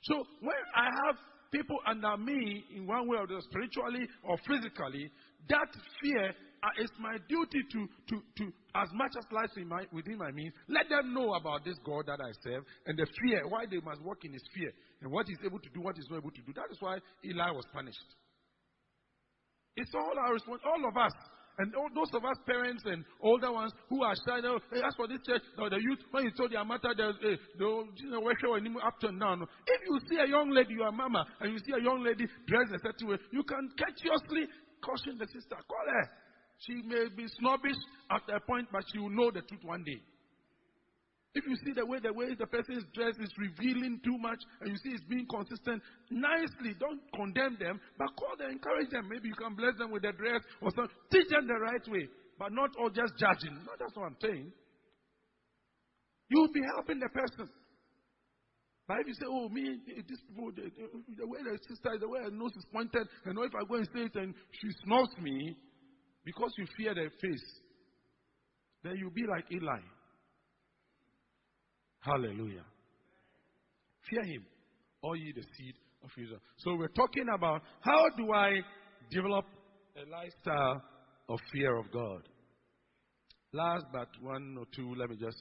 [0.02, 1.16] So when I have
[1.52, 5.10] people under me in one way or the other, spiritually or physically,
[5.48, 5.68] that
[6.02, 10.18] fear uh, it's my duty to, to, to, as much as lies in my, within
[10.18, 13.64] my means, let them know about this God that I serve and the fear, why
[13.64, 14.70] they must walk in his fear
[15.00, 16.52] and what he's able to do, what he's not able to do.
[16.52, 18.04] That is why Eli was punished.
[19.80, 21.12] It's all our response, all of us.
[21.58, 25.08] And all those of us parents and older ones who are shy, hey, as for
[25.08, 28.96] this church, or the youth, when you told their matter, they hey, you know, up
[29.00, 29.44] to down.
[29.66, 32.70] If you see a young lady, your mama, and you see a young lady dressed
[32.70, 34.48] in a certain way, you can courteously
[34.80, 36.10] caution the sister, call her.
[36.64, 37.76] She may be snobbish
[38.10, 40.00] at a point, but she will know the truth one day.
[41.32, 44.42] If you see the way the way the person is dressed is revealing too much,
[44.60, 45.78] and you see it's being consistent,
[46.10, 49.06] nicely, don't condemn them, but call them, encourage them.
[49.06, 50.96] Maybe you can bless them with the dress or something.
[51.12, 53.54] Teach them the right way, but not all just judging.
[53.62, 54.50] No, that's what I'm saying.
[56.30, 57.46] You will be helping the person.
[58.90, 60.66] But if you say, oh, me, these people, the,
[61.14, 63.78] the, way the sister is, the way her nose is pointed, and if I go
[63.78, 65.54] and say it and she snubs me,
[66.24, 67.48] because you fear their face,
[68.82, 69.78] then you'll be like Eli.
[72.00, 72.64] Hallelujah.
[74.08, 74.46] Fear him,
[75.02, 76.40] all ye the seed of Israel.
[76.58, 78.52] So we're talking about how do I
[79.10, 79.44] develop
[79.96, 80.82] a lifestyle
[81.28, 82.22] of fear of God.
[83.52, 85.36] Last but one or two, let me just,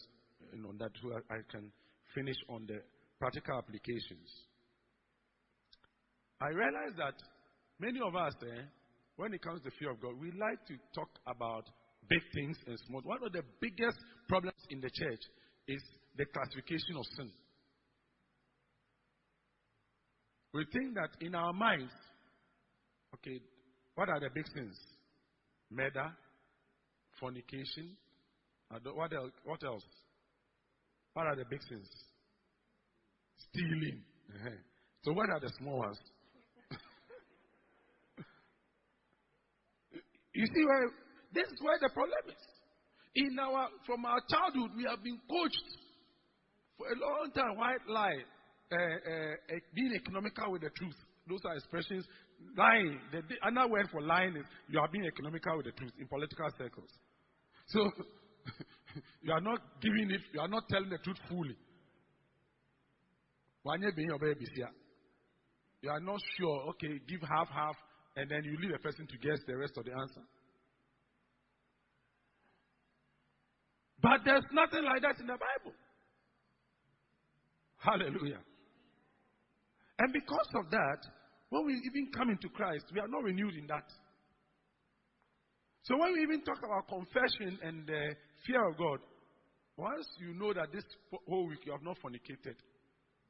[0.54, 0.92] you know, that
[1.30, 1.72] I can
[2.14, 2.82] finish on the
[3.20, 4.28] practical applications.
[6.42, 7.16] I realize that
[7.80, 8.64] many of us, eh,
[9.18, 11.66] when it comes to fear of God, we like to talk about
[12.10, 13.02] big things and small.
[13.04, 13.98] One of the biggest
[14.28, 15.22] problems in the church
[15.68, 15.82] is
[16.16, 17.32] the classification of sin.
[20.54, 21.92] We think that in our minds,
[23.16, 23.40] okay,
[23.96, 24.76] what are the big sins?
[25.72, 26.12] Murder,
[27.20, 27.96] fornication,
[28.70, 29.32] what else?
[29.44, 29.84] What else?
[31.14, 31.88] What are the big sins?
[33.50, 34.02] Stealing.
[34.30, 34.50] Uh-huh.
[35.04, 35.98] So what are the small ones?
[40.34, 40.90] You see where
[41.34, 42.42] this is where the problem is.
[43.16, 45.68] In our from our childhood, we have been coached
[46.80, 47.58] for a long time.
[47.58, 48.24] White lie,
[48.72, 50.96] uh, uh, being economical with the truth.
[51.28, 52.08] Those are expressions.
[52.58, 52.98] Lying.
[53.12, 56.08] The, the, another word for lying is you are being economical with the truth in
[56.08, 56.90] political circles.
[57.68, 57.84] So
[59.22, 60.22] you are not giving it.
[60.34, 61.58] You are not telling the truth fully.
[65.82, 66.62] You are not sure.
[66.72, 67.76] Okay, give half half
[68.16, 70.22] and then you leave a person to guess the rest of the answer.
[74.02, 75.76] But there's nothing like that in the Bible.
[77.80, 78.40] Hallelujah.
[80.00, 81.00] And because of that,
[81.50, 83.90] when we even come into Christ, we are not renewed in that.
[85.84, 88.16] So when we even talk about confession and the
[88.46, 89.00] fear of God,
[89.78, 90.84] once you know that this
[91.28, 92.56] whole week you have not fornicated,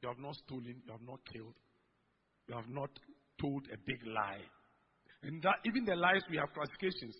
[0.01, 1.53] you have not stolen, you have not killed,
[2.47, 2.89] you have not
[3.39, 4.41] told a big lie,
[5.23, 7.15] and that even the lies we have classifications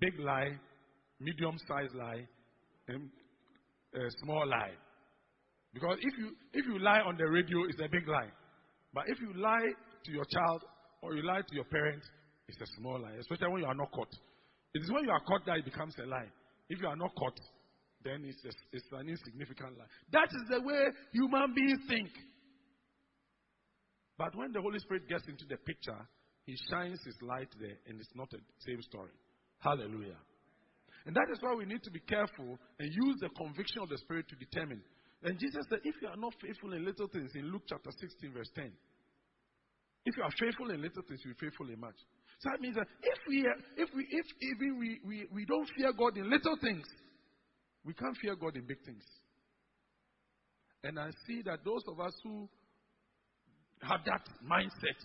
[0.00, 0.50] big lie,
[1.20, 2.26] medium sized lie,
[2.88, 3.10] and
[3.94, 4.72] a small lie.
[5.72, 8.28] Because if you if you lie on the radio, it's a big lie.
[8.92, 9.72] But if you lie
[10.04, 10.64] to your child
[11.00, 12.06] or you lie to your parents,
[12.48, 14.12] it's a small lie, especially when you are not caught.
[14.74, 16.28] It is when you are caught that it becomes a lie.
[16.68, 17.38] If you are not caught,
[18.04, 19.88] then it's, a, it's an insignificant lie.
[20.12, 22.08] That is the way human beings think.
[24.18, 25.98] But when the Holy Spirit gets into the picture,
[26.44, 29.12] he shines his light there, and it's not the same story.
[29.60, 30.18] Hallelujah.
[31.06, 33.98] And that is why we need to be careful and use the conviction of the
[33.98, 34.82] Spirit to determine.
[35.22, 38.32] And Jesus said, if you are not faithful in little things, in Luke chapter 16,
[38.32, 38.72] verse 10,
[40.04, 41.94] if you are faithful in little things, you'll be faithful in much.
[42.40, 43.46] So that means that if we,
[43.76, 46.86] if we, if even we, we, we don't fear God in little things,
[47.84, 49.04] we can't fear God in big things.
[50.82, 52.48] And I see that those of us who
[53.82, 54.98] have that mindset,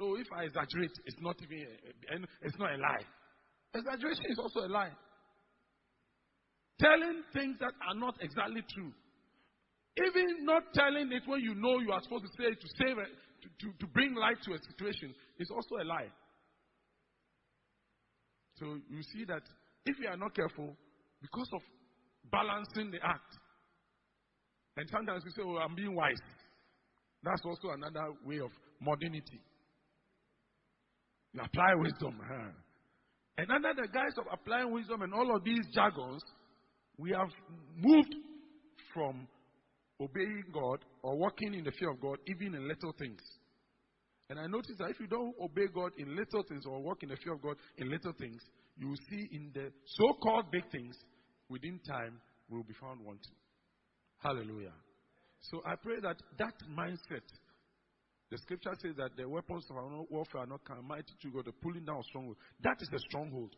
[0.00, 3.06] oh, if I exaggerate, it's not even a, it's not a lie.
[3.74, 4.92] Exaggeration is also a lie.
[6.80, 8.92] Telling things that are not exactly true.
[9.96, 12.98] Even not telling it when you know you are supposed to say it to save
[12.98, 13.08] it,
[13.42, 16.12] to, to, to bring light to a situation is also a lie.
[18.58, 19.42] So you see that
[19.84, 20.76] if you are not careful,
[21.20, 21.60] because of
[22.30, 23.32] balancing the act,
[24.76, 26.20] and sometimes you say, Oh, I'm being wise.
[27.22, 29.40] That's also another way of modernity.
[31.32, 32.20] You apply wisdom.
[32.20, 32.50] Huh?
[33.38, 36.22] And under the guise of applying wisdom and all of these jargons,
[36.98, 37.28] we have
[37.76, 38.14] moved
[38.94, 39.26] from
[40.00, 43.20] obeying God or walking in the fear of God, even in little things.
[44.28, 47.10] And I notice that if you don't obey God in little things or walk in
[47.10, 48.42] the fear of God in little things,
[48.76, 50.96] you will see in the so called big things,
[51.48, 52.20] within time,
[52.50, 53.34] will be found wanting.
[54.18, 54.74] Hallelujah.
[55.40, 57.22] So I pray that that mindset,
[58.30, 61.52] the scripture says that the weapons of our warfare are not mighty to go, the
[61.62, 62.36] pulling down stronghold.
[62.62, 63.54] That is the stronghold.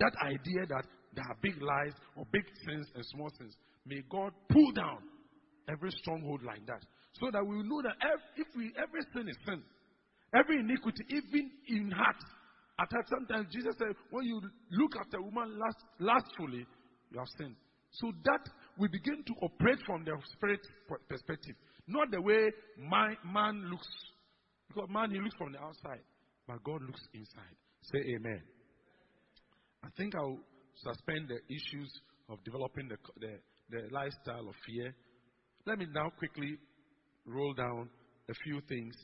[0.00, 0.84] That idea that
[1.14, 3.56] there are big lies or big sins and small sins.
[3.86, 4.98] May God pull down
[5.68, 6.82] every stronghold like that.
[7.20, 7.96] So that we know that
[8.36, 9.62] if we every sin is sin,
[10.34, 12.16] every iniquity, even in heart.
[12.80, 14.40] At times, sometimes Jesus said, when you
[14.70, 16.64] look at a woman last, lastfully,
[17.10, 17.56] you have sinned.
[17.90, 18.44] So that
[18.78, 20.60] we begin to operate from the spirit
[21.08, 21.56] perspective,
[21.88, 23.88] not the way my, man looks.
[24.68, 26.04] Because man, he looks from the outside,
[26.46, 27.56] but God looks inside.
[27.82, 28.42] Say amen.
[29.82, 30.38] I think I'll
[30.76, 31.90] suspend the issues
[32.28, 33.38] of developing the, the,
[33.70, 34.94] the lifestyle of fear.
[35.66, 36.56] Let me now quickly
[37.26, 37.88] roll down
[38.28, 38.94] a few things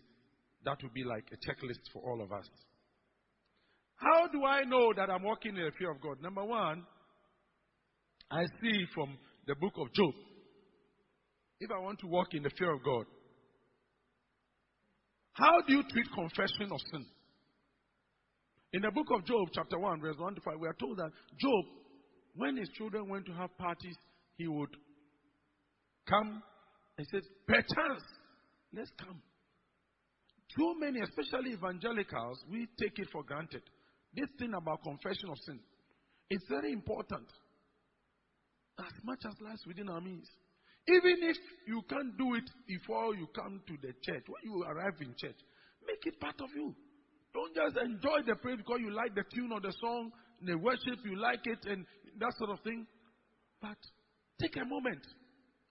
[0.64, 2.46] that will be like a checklist for all of us.
[3.96, 6.20] How do I know that I'm walking in the fear of God?
[6.22, 6.84] Number one,
[8.30, 10.14] I see from the book of Job.
[11.60, 13.04] If I want to walk in the fear of God,
[15.34, 17.06] how do you treat confession of sin?
[18.72, 21.10] In the book of Job, chapter 1, verse 1 to 5, we are told that
[21.38, 21.64] Job,
[22.34, 23.96] when his children went to have parties,
[24.36, 24.70] he would
[26.08, 26.42] come
[26.98, 28.04] and says, Perchance,
[28.72, 29.20] let's come.
[30.56, 33.62] Too many, especially evangelicals, we take it for granted.
[34.14, 35.58] This thing about confession of sin,
[36.30, 37.26] it's very important.
[38.78, 40.28] As much as lies within our means.
[40.86, 41.36] Even if
[41.66, 45.38] you can't do it before you come to the church, when you arrive in church,
[45.86, 46.74] make it part of you.
[47.32, 51.00] Don't just enjoy the praise because you like the tune of the song, the worship,
[51.04, 51.84] you like it, and
[52.20, 52.86] that sort of thing.
[53.60, 53.78] But
[54.40, 55.02] take a moment.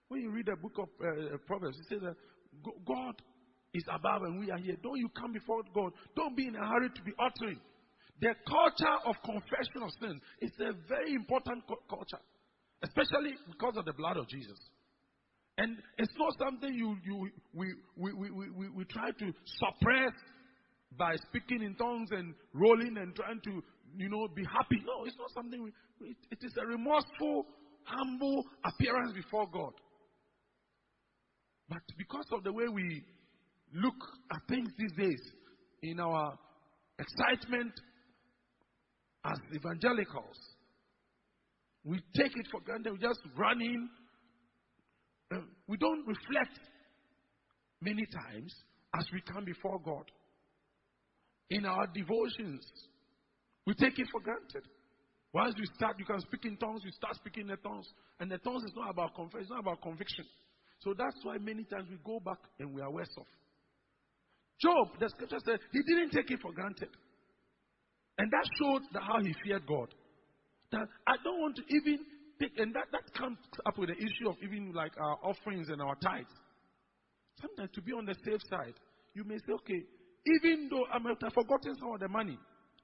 [0.08, 2.16] When you read the book of uh, Proverbs, it says that
[2.86, 3.14] God
[3.72, 4.76] is above and we are here.
[4.82, 5.92] Don't you come before God.
[6.14, 7.60] Don't be in a hurry to be uttering.
[8.20, 12.22] The culture of confession of sin is a very important culture,
[12.82, 14.58] especially because of the blood of Jesus.
[15.58, 20.12] And it's not something you, you we, we, we, we, we try to suppress
[20.96, 23.62] by speaking in tongues and rolling and trying to,
[23.96, 24.82] you know, be happy.
[24.86, 25.70] No, it's not something we,
[26.08, 27.46] it, it is a remorseful,
[27.82, 29.72] humble appearance before God.
[31.68, 33.02] But because of the way we
[33.72, 33.94] look
[34.32, 35.20] at things these days,
[35.82, 36.38] in our
[36.98, 37.72] excitement
[39.24, 40.36] as evangelicals,
[41.84, 42.92] we take it for granted.
[42.92, 43.88] We just run in.
[45.32, 46.58] Uh, we don't reflect
[47.80, 48.54] many times
[48.98, 50.10] as we come before God
[51.50, 52.64] in our devotions.
[53.66, 54.64] We take it for granted.
[55.32, 57.86] Once you start, you can speak in tongues, you start speaking in tongues.
[58.20, 60.24] And the tongues is not about confession, it's not about conviction.
[60.84, 63.26] So that's why many times we go back and we are worse off.
[64.60, 66.90] Job, the scripture says, he didn't take it for granted.
[68.18, 69.88] And that showed how he feared God.
[70.70, 71.98] That I don't want to even
[72.40, 75.80] take, and that, that comes up with the issue of even like our offerings and
[75.80, 76.30] our tithes.
[77.40, 78.74] Sometimes to be on the safe side,
[79.14, 79.82] you may say, okay,
[80.26, 82.38] even though I might have forgotten some of the money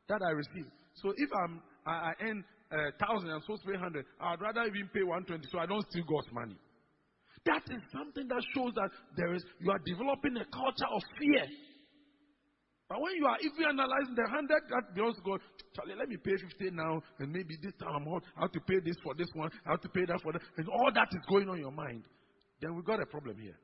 [0.08, 0.72] that I received.
[0.94, 4.06] So if I'm, I, I earn a uh, thousand, I'm supposed to pay hundred.
[4.20, 6.56] I'd rather even pay one twenty, so I don't steal God's money.
[7.46, 11.46] That is something that shows that there is you are developing a culture of fear.
[12.88, 15.40] But when you are even analyzing the hundred that belongs to God,
[15.74, 18.24] Charlie, let me pay fifty now, and maybe this time I'm hot.
[18.36, 19.48] I have to pay this for this one.
[19.64, 21.72] I have to pay that for that, and all that is going on in your
[21.72, 22.04] mind.
[22.60, 23.56] Then we got a problem here.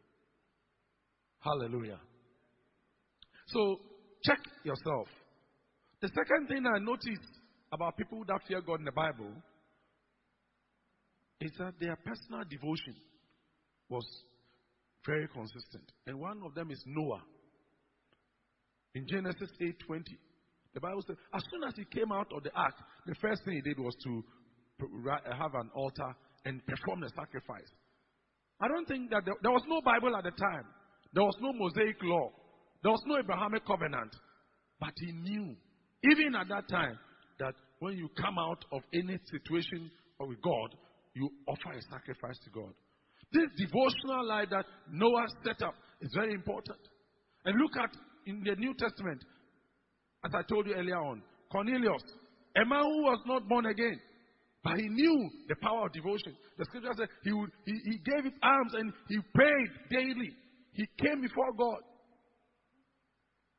[1.41, 2.01] Hallelujah.
[3.49, 3.81] So
[4.25, 5.09] check yourself.
[6.01, 7.41] The second thing I noticed
[7.73, 9.33] about people that fear God in the Bible
[11.41, 12.97] is that their personal devotion
[13.89, 14.05] was
[15.05, 15.93] very consistent.
[16.07, 17.23] And one of them is Noah.
[18.95, 20.03] In Genesis 8:20,
[20.75, 22.75] the Bible says, as soon as he came out of the ark,
[23.07, 24.23] the first thing he did was to
[25.33, 26.15] have an altar
[26.45, 27.71] and perform the sacrifice.
[28.61, 30.65] I don't think that there, there was no Bible at the time.
[31.13, 32.31] There was no Mosaic law.
[32.83, 34.15] There was no Abrahamic covenant.
[34.81, 35.57] But he knew,
[36.11, 36.99] even at that time,
[37.39, 40.75] that when you come out of any situation with God,
[41.15, 42.73] you offer a sacrifice to God.
[43.33, 46.79] This devotional life that Noah set up is very important.
[47.45, 47.91] And look at
[48.27, 49.23] in the New Testament,
[50.25, 52.03] as I told you earlier on, Cornelius,
[52.57, 54.01] a man who was not born again,
[54.65, 56.35] but he knew the power of devotion.
[56.59, 60.31] The scripture says he, would, he, he gave his alms and he prayed daily.
[60.73, 61.83] He came before God.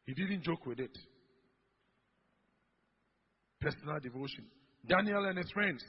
[0.06, 0.92] He didn't joke with it.
[3.62, 4.46] Personal devotion.
[4.88, 5.84] Daniel and his friends,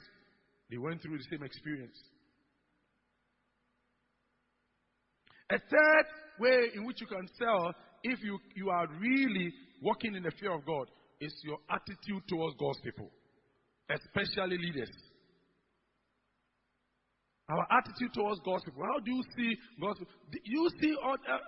[0.69, 1.97] they went through the same experience.
[5.51, 6.05] A third
[6.39, 7.73] way in which you can tell
[8.03, 10.87] if you, you are really walking in the fear of God
[11.19, 13.09] is your attitude towards God's people,
[13.89, 14.91] especially leaders.
[17.49, 18.83] Our attitude towards God's people.
[18.83, 20.13] How do you see God's people?
[20.43, 20.95] You see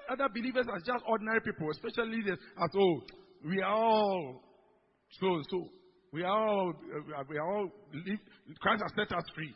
[0.10, 3.02] other believers as just ordinary people, especially leaders, as oh,
[3.46, 4.42] we are all
[5.20, 5.70] so and so.
[6.12, 7.70] We are all, uh, we are all,
[8.60, 9.56] Christ has set us free.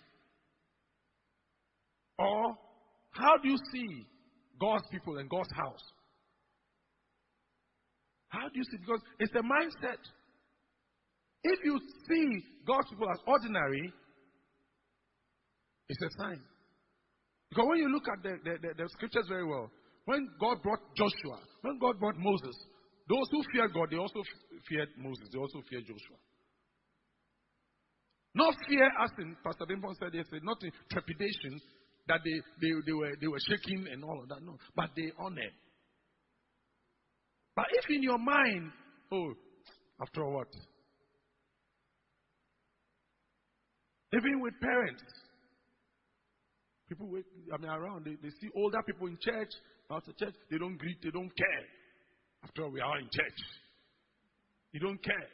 [2.18, 2.56] Or,
[3.12, 4.06] how do you see
[4.60, 5.84] God's people and God's house?
[8.30, 8.78] How do you see?
[8.78, 10.02] Because it's a mindset.
[11.44, 11.80] If you
[12.10, 13.94] see God's people as ordinary,
[15.88, 16.42] it's a sign.
[17.50, 19.72] Because when you look at the, the, the, the scriptures very well,
[20.06, 22.56] when God brought Joshua, when God brought Moses,
[23.08, 24.22] those who feared God, they also
[24.68, 26.18] feared Moses, they also feared Joshua.
[28.34, 31.62] Not fear, as in Pastor Bimpon said yesterday, not in trepidation
[32.08, 34.44] that they, they, they, were, they were shaking and all of that.
[34.44, 35.54] No, but they honored.
[37.56, 38.72] But if in your mind,
[39.12, 39.34] oh,
[40.02, 40.48] after what?
[44.14, 45.04] Even with parents,
[46.88, 49.50] people wait, I mean, around, they, they see older people in church,
[49.92, 51.66] after church, they don't greet, they don't care.
[52.44, 53.40] After all, we are in church.
[54.72, 55.28] You don't care.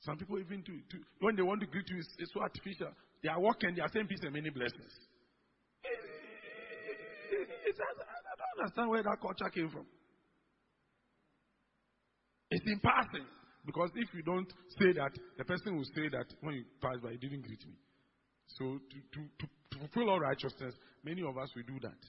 [0.00, 2.90] Some people even do, do when they want to greet you, it's, it's so artificial.
[3.22, 4.92] They are walking, they are saying peace and many blessings.
[7.72, 9.86] I don't understand where that culture came from.
[12.50, 13.26] It's in passing.
[13.64, 17.12] Because if you don't say that, the person will say that when you pass by,
[17.12, 17.74] he didn't greet me.
[18.58, 22.02] So to, to, to, to fulfill all righteousness, many of us will do that.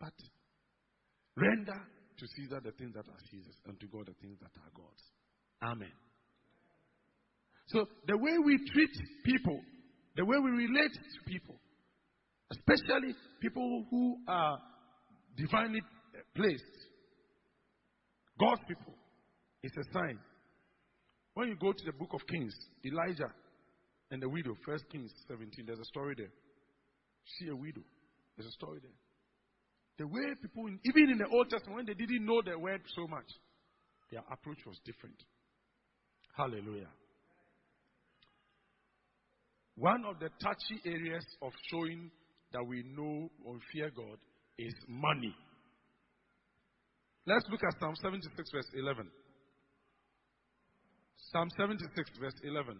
[0.00, 0.14] But
[1.36, 1.76] render
[2.18, 5.04] to Caesar the things that are Caesar's and to God the things that are God's.
[5.62, 5.92] Amen.
[7.72, 8.90] So the way we treat
[9.24, 9.60] people,
[10.16, 11.54] the way we relate to people,
[12.50, 14.58] especially people who are
[15.36, 15.80] divinely
[16.34, 16.64] placed,
[18.38, 18.94] God's people,
[19.62, 20.18] is a sign.
[21.34, 22.54] When you go to the book of Kings,
[22.84, 23.32] Elijah
[24.10, 26.32] and the widow, First Kings 17, there's a story there.
[27.38, 27.82] See a widow.
[28.36, 28.90] There's a story there.
[29.98, 33.06] The way people, even in the Old Testament, when they didn't know the word so
[33.06, 33.26] much,
[34.10, 35.16] their approach was different.
[36.36, 36.88] Hallelujah.
[39.80, 42.10] One of the touchy areas of showing
[42.52, 44.18] that we know or fear God
[44.58, 45.34] is money.
[47.26, 49.06] Let's look at Psalm 76, verse 11.
[51.32, 52.76] Psalm 76, verse 11.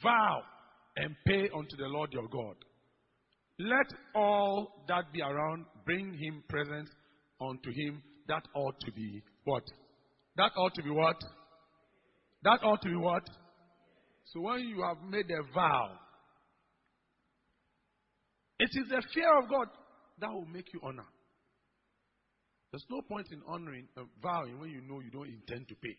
[0.00, 0.42] Vow
[0.96, 2.54] and pay unto the Lord your God.
[3.58, 6.92] Let all that be around bring him presents
[7.40, 9.64] unto him that ought to be what?
[10.36, 11.16] That ought to be what?
[12.44, 13.22] That ought to be what?
[14.32, 15.90] So when you have made a vow,
[18.58, 19.68] it is the fear of God
[20.20, 21.06] that will make you honor.
[22.70, 25.96] There's no point in honoring, a vow when you know you don't intend to pay.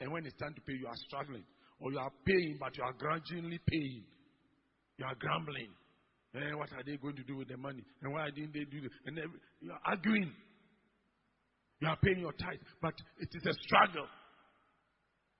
[0.00, 1.44] And when it's time to pay, you are struggling.
[1.78, 4.04] Or you are paying, but you are grudgingly paying.
[4.96, 5.68] You are grumbling.
[6.34, 7.84] Eh, what are they going to do with the money?
[8.02, 8.90] And why didn't they do this?
[9.06, 9.18] And
[9.60, 10.32] you are arguing.
[11.80, 14.06] You are paying your tithe, but it is a struggle.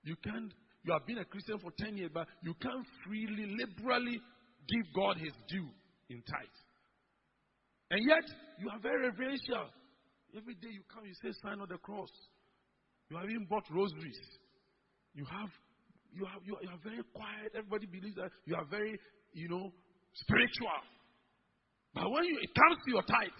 [0.03, 4.21] You can't, you have been a Christian for 10 years, but you can't freely, liberally
[4.69, 5.67] give God his due
[6.09, 6.57] in tithe.
[7.89, 8.23] And yet,
[8.59, 9.71] you are very reverential.
[10.35, 12.11] Every day you come, you say, sign of the cross.
[13.09, 14.19] You have even bought rosaries.
[15.15, 15.49] You have,
[16.13, 17.55] you have, you are, you are very quiet.
[17.55, 18.99] Everybody believes that you are very,
[19.33, 19.71] you know,
[20.13, 20.83] spiritual.
[21.95, 23.39] But when you, it comes to your tithe,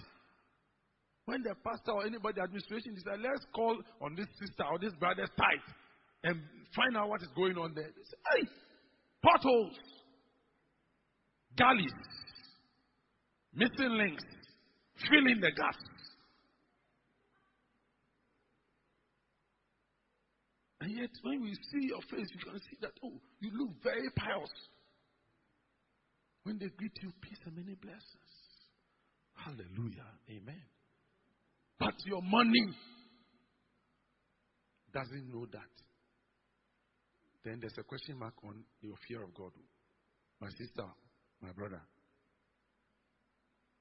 [1.27, 5.29] when the pastor or anybody administration decide, let's call on this sister or this brother's
[5.35, 5.67] tithe
[6.23, 6.39] and
[6.73, 7.91] find out what is going on there.
[7.91, 8.47] They say, hey,
[9.21, 9.75] potholes,
[11.59, 11.99] gullies,
[13.53, 14.23] missing links,
[15.03, 15.83] filling the gaps.
[20.79, 24.09] And yet, when we see your face, you can see that, oh, you look very
[24.15, 24.53] pious.
[26.43, 28.31] When they greet you, peace and many blessings.
[29.35, 30.07] Hallelujah.
[30.29, 30.63] Amen.
[31.79, 32.73] But your money
[34.93, 35.73] doesn't know that.
[37.45, 39.51] Then there's a question mark on your fear of God.
[40.41, 40.83] My sister,
[41.41, 41.81] my brother.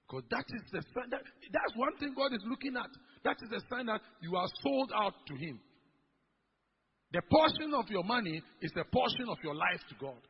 [0.06, 2.90] Because that is the sign that, that's one thing God is looking at.
[3.24, 5.58] That is a sign that you are sold out to Him.
[7.12, 10.20] The portion of your money is a portion of your life to God.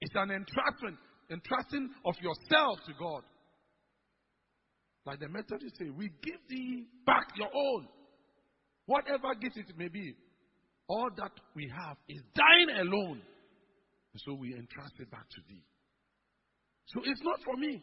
[0.00, 0.96] It's an entrustment,
[1.30, 3.22] entrusting of yourself to God.
[5.06, 7.88] Like the Methodists say, we give thee back your own.
[8.86, 10.14] Whatever gift it may be,
[10.88, 13.22] all that we have is dying alone.
[14.12, 15.62] And so we entrust it back to thee.
[16.86, 17.82] So it's not for me.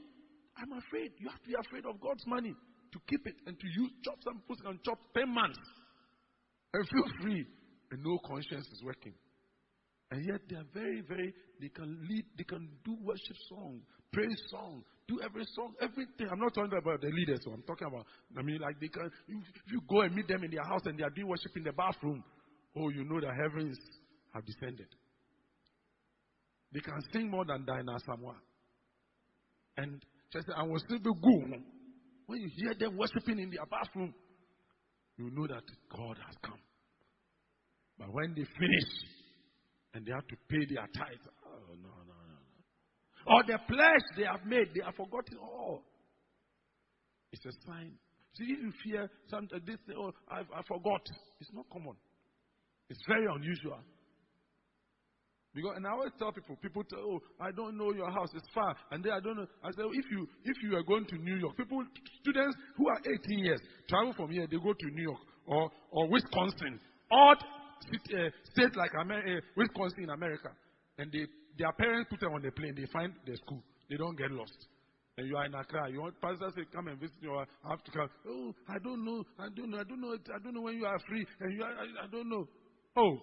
[0.57, 1.11] I'm afraid.
[1.19, 2.53] You have to be afraid of God's money
[2.91, 5.59] to keep it and to use chop some people and chop ten months.
[6.73, 7.45] and feel free,
[7.91, 9.13] and no conscience is working.
[10.11, 13.81] And yet they are very, very, they can lead, they can do worship song,
[14.13, 16.27] praise song, do every song, everything.
[16.31, 18.05] I'm not talking about the leaders, so I'm talking about,
[18.37, 20.97] I mean, like they can, if you go and meet them in their house and
[20.97, 22.23] they are doing worship in the bathroom,
[22.77, 23.77] oh, you know the heavens
[24.33, 24.87] have descended.
[26.73, 28.35] They can sing more than Diana Asamoah.
[29.77, 30.01] And
[30.31, 31.61] just I will still be good.
[32.27, 34.13] When you hear them worshiping in their bathroom,
[35.17, 36.59] you know that God has come.
[37.97, 39.16] But when they finish
[39.97, 43.33] and they have to pay their tithe, oh no, no, no, no.
[43.33, 45.81] Or the pledge they have made, they have forgotten all.
[47.33, 47.93] It's a sign.
[48.37, 51.01] See, if you fear something, uh, this, oh, I, I forgot.
[51.41, 51.97] It's not common.
[52.89, 53.81] It's very unusual.
[55.55, 58.47] Because, and I always tell people, people tell, oh, I don't know your house, it's
[58.53, 58.75] far.
[58.91, 59.47] And then I don't know.
[59.63, 61.81] I say, oh, if you, if you are going to New York, people,
[62.21, 66.07] students who are 18 years, travel from here, they go to New York or, or
[66.07, 66.79] Wisconsin,
[67.09, 67.41] odd
[68.13, 70.49] uh, states like Amer- uh, Wisconsin in America.
[70.97, 71.25] And they,
[71.57, 73.63] their parents put them on the plane, they find the school.
[73.89, 74.67] They don't get lost.
[75.17, 75.89] And you are in Accra.
[75.89, 77.33] You want pastor say, come and visit you.
[77.33, 78.09] I have to come.
[78.27, 79.23] Oh, I don't know.
[79.39, 79.79] I don't know.
[79.79, 80.13] I don't know.
[80.13, 81.25] I don't know when you are free.
[81.39, 82.47] And you are, I, I don't know.
[82.95, 83.17] Oh,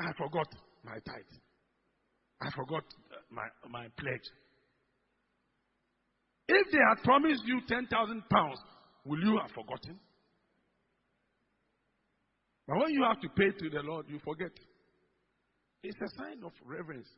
[0.00, 0.48] I forgot
[0.84, 1.38] my tithe.
[2.42, 2.82] I forgot
[3.30, 4.26] my, my pledge.
[6.48, 8.58] If they had promised you 10,000 pounds,
[9.04, 9.98] will you have forgotten?
[12.66, 14.50] But when you have to pay to the Lord, you forget.
[15.82, 17.08] It's a sign of reverence.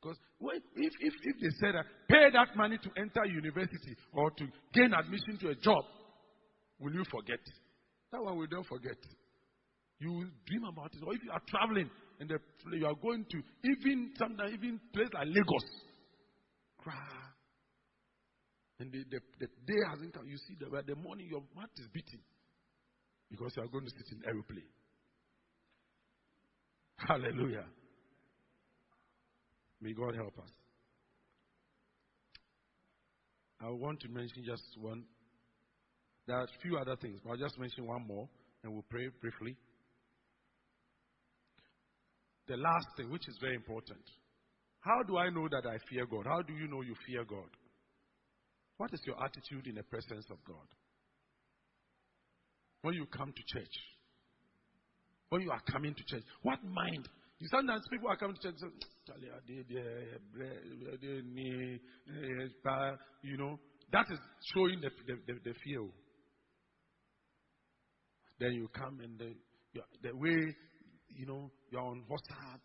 [0.00, 4.44] Because if, if, if they said that, pay that money to enter university or to
[4.74, 5.84] gain admission to a job,
[6.80, 7.38] will you forget?
[8.10, 8.98] That one we don't forget.
[9.98, 11.02] You will dream about it.
[11.06, 12.38] Or if you are traveling and the,
[12.76, 15.66] you are going to even sometimes even place like Lagos,
[16.78, 16.94] cry.
[18.80, 20.26] And the, the, the day hasn't come.
[20.26, 22.20] You see that the morning your heart is beating
[23.30, 24.66] because you are going to sit in aeroplane.
[27.08, 27.64] Hallelujah.
[29.80, 30.50] May God help us.
[33.60, 35.04] I want to mention just one.
[36.26, 38.28] There are a few other things, but I'll just mention one more
[38.62, 39.56] and we'll pray briefly.
[42.46, 44.02] The last thing, which is very important.
[44.80, 46.26] How do I know that I fear God?
[46.26, 47.50] How do you know you fear God?
[48.78, 50.66] What is your attitude in the presence of God?
[52.82, 53.74] When you come to church,
[55.32, 57.08] when you are coming to church, what mind?
[57.38, 58.60] You sometimes people are coming to church,
[63.22, 63.58] you know,
[63.92, 64.18] that is
[64.54, 65.88] showing the, the, the, the fear.
[68.40, 69.32] Then you come and the,
[70.02, 70.54] the way
[71.16, 72.60] you know, you're on WhatsApp,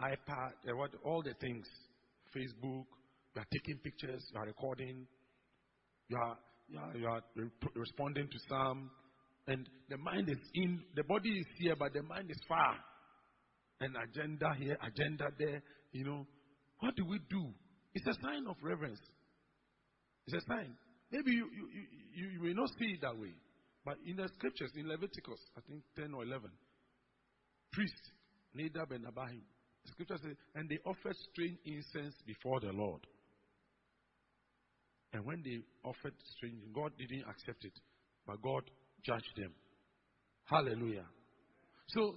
[0.00, 1.66] iPad, what, all the things,
[2.32, 2.84] Facebook,
[3.34, 5.04] you are taking pictures, you are recording,
[6.08, 6.38] you are,
[6.68, 8.88] you are, you are re- responding to some,
[9.50, 12.76] and the mind is in, the body is here, but the mind is far.
[13.80, 16.24] An agenda here, agenda there, you know.
[16.78, 17.50] What do we do?
[17.92, 19.00] It's a sign of reverence.
[20.28, 20.76] It's a sign.
[21.10, 21.66] Maybe you, you,
[22.14, 23.34] you, you may not see it that way.
[23.84, 26.48] But in the scriptures, in Leviticus, I think 10 or 11,
[27.72, 28.12] priest,
[28.54, 29.40] Nadab and Abihu.
[29.84, 33.00] The scripture says, and they offered strange incense before the Lord.
[35.12, 37.74] And when they offered strange, God didn't accept it,
[38.28, 38.62] but God
[39.04, 39.52] judged them.
[40.44, 41.06] Hallelujah.
[41.88, 42.16] So,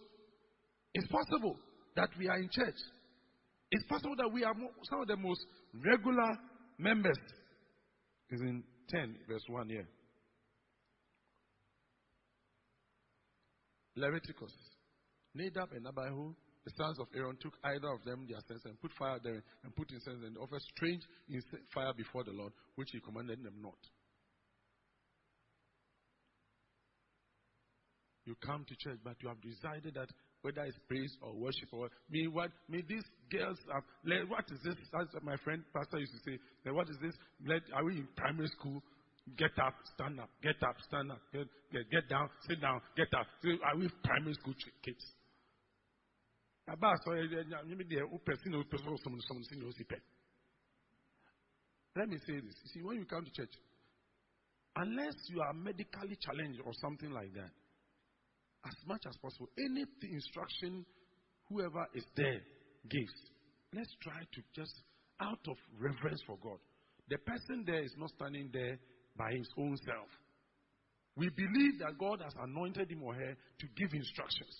[0.93, 1.57] it's possible
[1.95, 2.75] that we are in church.
[3.71, 4.53] It's possible that we are
[4.89, 6.37] some of the most regular
[6.77, 7.17] members.
[8.29, 9.87] Is in 10, verse 1 here.
[13.95, 14.51] Leviticus
[15.35, 16.33] Nadab and Abihu,
[16.65, 19.75] the sons of Aaron, took either of them their censer and put fire there and
[19.75, 21.01] put incense and offered strange
[21.73, 23.77] fire before the Lord, which he commanded them not.
[28.25, 30.07] You come to church, but you have decided that
[30.41, 33.83] whether it's praise or worship or me, what may these girls have
[34.29, 34.75] what is this?
[34.99, 37.15] As my friend pastor used to say, what is this?
[37.45, 38.81] Let, are we in primary school?
[39.37, 43.07] Get up, stand up, get up, stand up, get, get, get down, sit down, get
[43.15, 43.25] up.
[43.63, 45.03] Are we primary school kids?
[51.95, 52.55] Let me say this.
[52.63, 53.53] You see, when you come to church,
[54.75, 57.51] unless you are medically challenged or something like that,
[58.65, 60.85] as much as possible, any instruction
[61.49, 62.41] whoever is there
[62.89, 63.13] gives,
[63.73, 64.73] let's try to just,
[65.21, 66.57] out of reverence for God,
[67.09, 68.79] the person there is not standing there
[69.17, 70.07] by his own self.
[71.15, 74.55] We believe that God has anointed him or her to give instructions.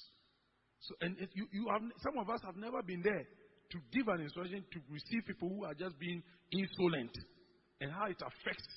[0.82, 4.22] So, and you, you have, some of us have never been there to give an
[4.22, 6.22] instruction to receive people who are just being
[6.52, 7.16] insolent
[7.82, 8.68] and how it affects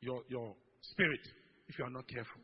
[0.00, 1.20] your, your spirit
[1.68, 2.42] if you are not careful.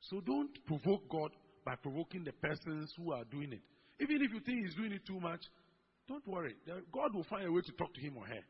[0.00, 1.30] So don't provoke God
[1.64, 3.60] by provoking the persons who are doing it.
[4.00, 5.40] Even if you think he's doing it too much,
[6.08, 6.54] don't worry.
[6.92, 8.42] God will find a way to talk to him or her.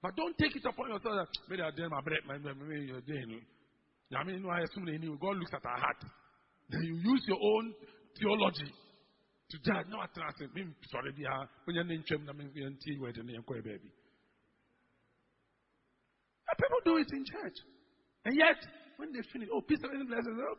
[0.00, 3.40] But don't take it upon yourself that maybe I did my bread, maybe you're doing
[4.16, 4.84] I mean, I assume
[5.20, 5.96] God looks at our heart.
[6.70, 7.72] Then you use your own
[8.18, 8.70] theology
[9.50, 9.86] to judge.
[9.88, 10.06] No, I
[10.54, 11.12] think sorry,
[11.64, 12.68] when you're in church, I mean, you're
[13.62, 13.90] baby.
[16.52, 17.56] People do it in church.
[18.24, 18.56] And yet,
[19.02, 20.54] when they finish, oh, peace and blessings, oh,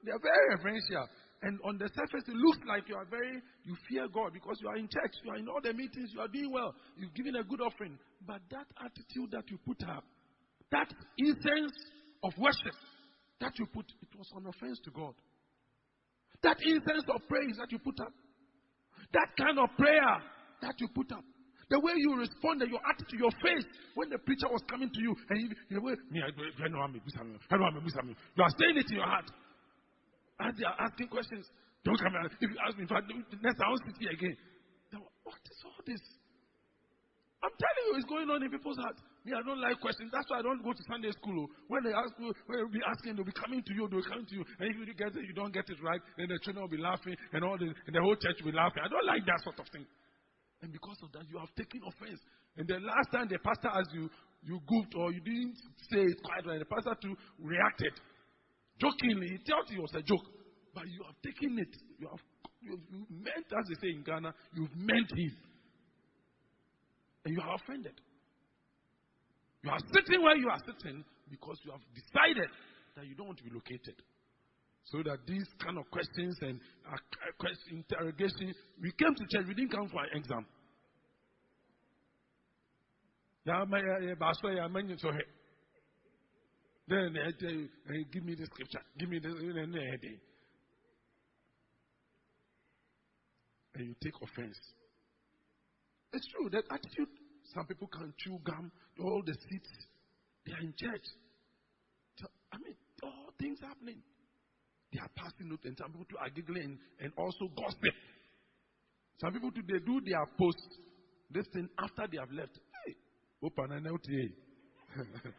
[0.00, 1.04] they are very reverential.
[1.44, 3.36] And on the surface, it looks like you are very,
[3.68, 6.24] you fear God because you are in church, you are in all the meetings, you
[6.24, 8.00] are doing well, you're giving a good offering.
[8.24, 10.08] But that attitude that you put up,
[10.72, 10.88] that
[11.20, 11.76] incense
[12.24, 12.78] of worship
[13.44, 15.12] that you put, it was an offense to God.
[16.40, 18.14] That incense of praise that you put up,
[19.12, 20.16] that kind of prayer
[20.64, 21.24] that you put up,
[21.72, 23.64] the way you responded, your attitude, your face
[23.96, 25.80] when the preacher was coming to you, and you, you,
[26.12, 29.24] me, I don't know, I don't know, you are saying it in your heart.
[30.36, 31.48] As they are asking questions,
[31.80, 32.28] don't come here.
[32.28, 34.36] If you ask me, if I do, next I won't sit here again.
[35.24, 36.02] What is all this?
[37.42, 39.00] I'm telling you, it's going on in people's hearts.
[39.24, 40.10] Me, I don't like questions.
[40.14, 41.46] That's why I don't go to Sunday school.
[41.46, 41.48] Oh.
[41.66, 44.10] When they ask you, when they'll be asking, they'll be coming to you, they'll be
[44.12, 44.44] coming to you.
[44.60, 46.82] And if you get it, you don't get it right, then the children will be
[46.82, 48.82] laughing, and all the, and the whole church will be laughing.
[48.84, 49.86] I don't like that sort of thing.
[50.62, 52.20] And because of that, you have taken offense.
[52.56, 54.08] And the last time the pastor asked you,
[54.46, 55.58] you goofed or you didn't
[55.90, 57.92] say it quite right, the pastor too reacted.
[58.78, 60.26] Jokingly, he thought it was a joke.
[60.74, 61.74] But you have taken it.
[61.98, 62.22] You have
[62.62, 62.80] you've,
[63.10, 65.34] meant, as they say in Ghana, you've meant him.
[67.24, 68.00] And you are offended.
[69.62, 72.50] You are sitting where you are sitting because you have decided
[72.96, 73.94] that you don't want to be located.
[74.84, 76.96] So that these kind of questions and uh,
[77.70, 80.46] interrogation, we came to church, we didn't come for an exam.
[86.88, 88.80] Then they give me the scripture.
[88.98, 89.28] Give me the.
[93.74, 94.58] And you take offense.
[96.12, 97.08] It's true that attitude,
[97.54, 99.70] some people can chew gum, all the seats,
[100.44, 101.06] they are in church.
[102.52, 104.02] I mean, all things happening.
[104.92, 107.96] They are passing notes, and some people are giggling and, also gossip.
[109.20, 110.68] Some people too, they do their post,
[111.30, 112.58] this thing after they have left.
[112.84, 112.94] Hey,
[113.42, 114.32] open an LTA.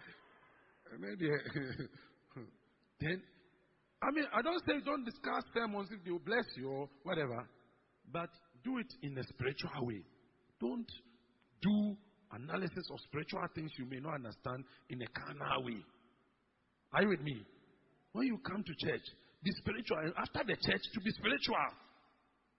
[2.99, 3.21] then,
[4.01, 7.47] I mean, I don't say don't discuss sermons if they will bless you or whatever,
[8.11, 8.29] but
[8.63, 10.01] do it in a spiritual way.
[10.59, 10.89] Don't
[11.61, 11.95] do
[12.31, 15.77] analysis of spiritual things you may not understand in a carnal way.
[16.93, 17.45] Are you with me?
[18.13, 19.01] When you come to church,
[19.43, 19.99] be spiritual.
[19.99, 21.67] And after the church, to be spiritual.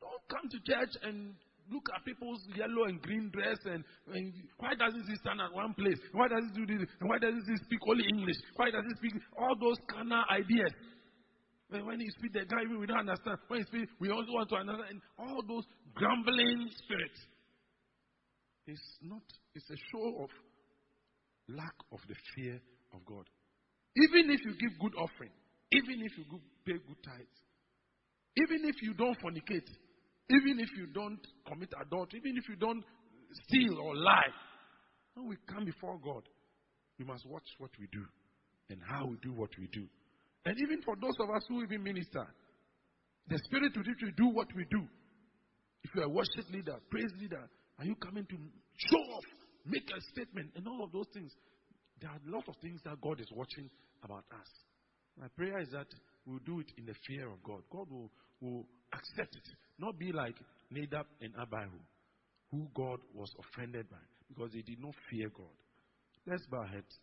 [0.00, 1.34] Don't come to church and
[1.72, 5.72] look at people's yellow and green dress and, and why doesn't he stand at one
[5.72, 5.96] place?
[6.12, 6.88] Why does he do this?
[7.00, 8.36] And why doesn't he speak only English?
[8.56, 10.72] Why does he speak all those kind of ideas?
[11.72, 13.38] When, when he speak the guy, we don't understand.
[13.48, 14.90] When he speak, we also want to understand.
[14.90, 17.20] And all those grumbling spirits.
[18.66, 19.24] It's not,
[19.54, 20.30] it's a show of
[21.48, 22.60] lack of the fear
[22.92, 23.24] of God.
[23.96, 25.32] Even if you give good offering,
[25.72, 26.24] even if you
[26.66, 27.38] pay good tithes,
[28.36, 29.68] even if you don't fornicate,
[30.30, 32.84] even if you don't commit adultery, even if you don't
[33.46, 34.32] steal or lie,
[35.14, 36.22] when we come before God,
[36.98, 38.04] we must watch what we do
[38.70, 39.86] and how we do what we do.
[40.46, 42.26] And even for those of us who even minister,
[43.28, 44.82] the spirit with which we do what we do.
[45.82, 49.24] If you're a worship leader, praise leader, are you coming to show off,
[49.66, 51.32] make a statement, and all of those things?
[52.00, 53.70] There are a lot of things that God is watching
[54.02, 54.48] about us.
[55.18, 55.86] My prayer is that
[56.26, 57.62] we'll do it in the fear of God.
[57.70, 58.10] God will,
[58.40, 59.48] will accept it.
[59.78, 60.36] Not be like
[60.70, 61.78] Nadab and Abihu,
[62.50, 63.96] who God was offended by
[64.28, 65.54] because they did not fear God.
[66.26, 66.98] Let's bow our heads.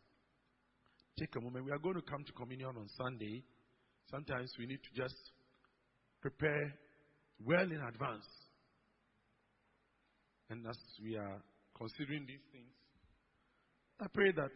[1.20, 1.66] Take a moment.
[1.66, 3.44] We are going to come to communion on Sunday.
[4.10, 5.16] Sometimes we need to just
[6.22, 6.74] prepare
[7.46, 8.26] well in advance.
[10.50, 11.42] And as we are
[11.78, 12.74] considering these things,
[14.00, 14.52] I pray that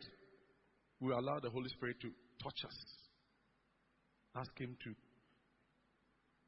[0.99, 2.09] we allow the Holy Spirit to
[2.43, 3.04] touch us.
[4.35, 4.93] Ask Him to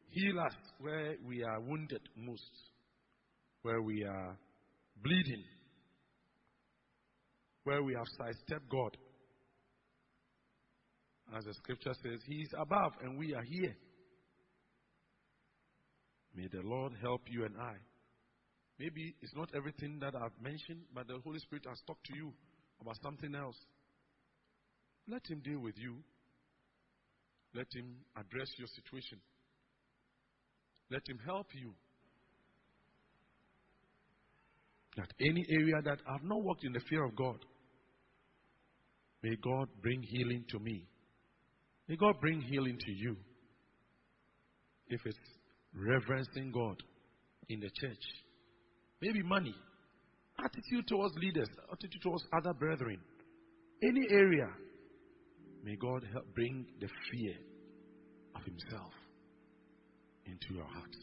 [0.10, 2.42] Heal us where we are wounded most,
[3.62, 4.38] where we are
[5.04, 5.44] bleeding,
[7.66, 8.96] where we have sidestepped God.
[11.38, 13.76] As the scripture says, He is above and we are here.
[16.34, 17.74] May the Lord help you and I.
[18.80, 22.32] Maybe it's not everything that I've mentioned, but the Holy Spirit has talked to you
[22.80, 23.58] about something else.
[25.08, 25.98] Let Him deal with you.
[27.58, 29.18] Let Him address your situation.
[30.92, 31.74] Let Him help you.
[34.98, 37.38] That any area that I've not walked in the fear of God,
[39.24, 40.86] may God bring healing to me.
[41.88, 43.18] May God bring healing to you.
[44.90, 45.18] if it's
[45.74, 46.82] reverencing God
[47.50, 48.04] in the church,
[49.02, 49.56] maybe money,
[50.40, 53.00] attitude towards leaders, attitude towards other brethren,
[53.84, 54.48] any area,
[55.64, 57.36] may God help bring the fear
[58.48, 58.94] Himself
[60.26, 60.95] into your heart.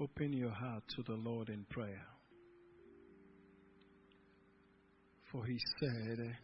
[0.00, 2.06] Open your heart to the Lord in prayer.
[5.30, 6.36] For he said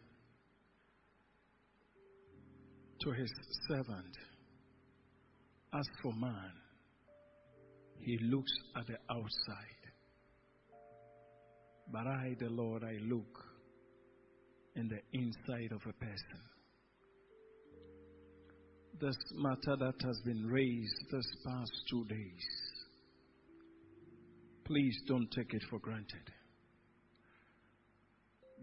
[3.04, 3.30] to his
[3.68, 4.16] servant,
[5.74, 6.52] As for man,
[8.00, 9.84] he looks at the outside.
[11.92, 13.44] But I, the Lord, I look
[14.76, 16.40] in the inside of a person.
[19.00, 22.64] This matter that has been raised this past two days
[24.64, 26.30] Please don't take it for granted.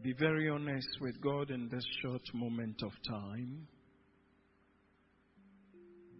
[0.01, 3.67] Be very honest with God in this short moment of time.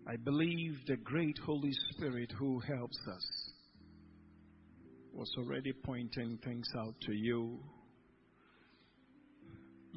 [0.07, 3.51] I believe the great Holy Spirit who helps us
[5.13, 7.59] was already pointing things out to you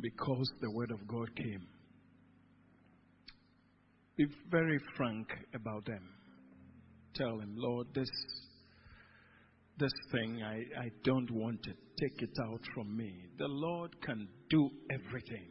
[0.01, 1.67] because the Word of God came.
[4.17, 6.09] Be very frank about them.
[7.15, 8.11] Tell Him, Lord, this
[9.77, 11.77] this thing, I, I don't want it.
[12.01, 13.13] Take it out from me.
[13.39, 15.49] The Lord can do everything.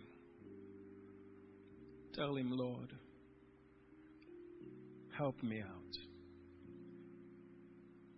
[2.13, 2.93] Tell Him, Lord,
[5.17, 5.97] help me out.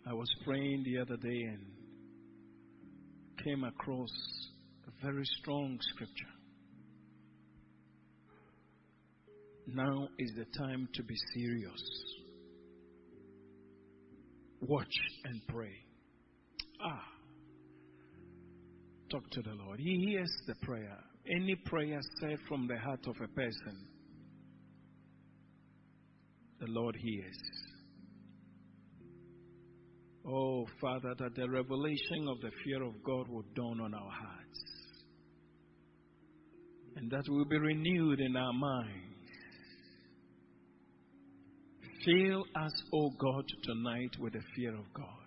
[0.08, 1.66] I was praying the other day and
[3.44, 4.12] came across
[4.88, 6.26] a very strong scripture.
[9.68, 11.82] Now is the time to be serious.
[14.62, 15.74] Watch and pray.
[16.84, 17.04] Ah.
[19.12, 19.80] Talk to the Lord.
[19.80, 20.98] He hears the prayer.
[21.28, 23.88] Any prayer said from the heart of a person,
[26.60, 27.38] the Lord hears.
[30.28, 34.64] Oh, Father, that the revelation of the fear of God will dawn on our hearts.
[36.96, 38.92] And that will be renewed in our minds.
[42.06, 45.26] Fill us, O oh God, tonight with the fear of God.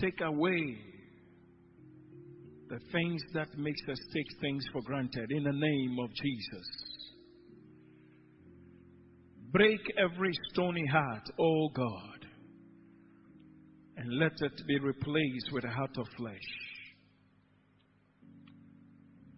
[0.00, 0.76] take away
[2.68, 6.95] the things that makes us take things for granted in the name of Jesus.
[9.52, 12.26] Break every stony heart, O God,
[13.96, 16.34] and let it be replaced with a heart of flesh.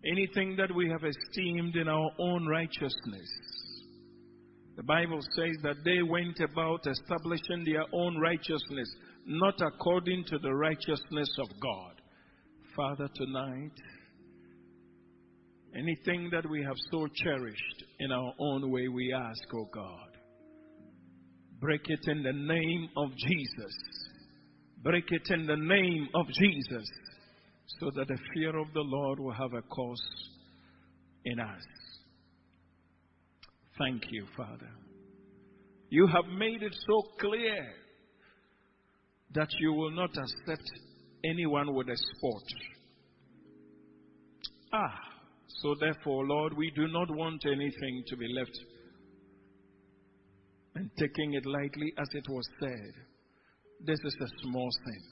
[0.05, 3.29] Anything that we have esteemed in our own righteousness,
[4.77, 8.89] the Bible says that they went about establishing their own righteousness
[9.27, 12.01] not according to the righteousness of God.
[12.75, 13.73] Father, tonight,
[15.77, 20.09] anything that we have so cherished in our own way, we ask, oh God,
[21.61, 23.75] break it in the name of Jesus.
[24.83, 26.89] Break it in the name of Jesus
[27.81, 30.31] so that the fear of the Lord will have a course
[31.25, 31.63] in us.
[33.79, 34.71] Thank you, Father.
[35.91, 37.67] You have made it so clear
[39.35, 40.71] that you will not accept
[41.25, 42.43] anyone with a spot.
[44.73, 45.01] Ah,
[45.63, 48.59] so therefore, Lord, we do not want anything to be left
[50.77, 52.93] and taking it lightly as it was said.
[53.85, 55.03] This is a small sin.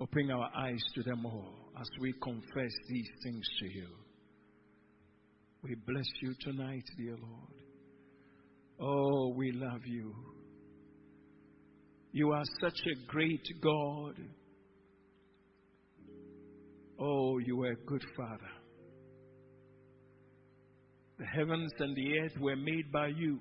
[0.00, 3.88] Open our eyes to them all as we confess these things to you.
[5.62, 7.54] We bless you tonight, dear Lord.
[8.80, 10.14] Oh, we love you.
[12.12, 14.14] You are such a great God.
[16.98, 18.63] Oh, you are a good Father.
[21.18, 23.38] The heavens and the earth were made by you.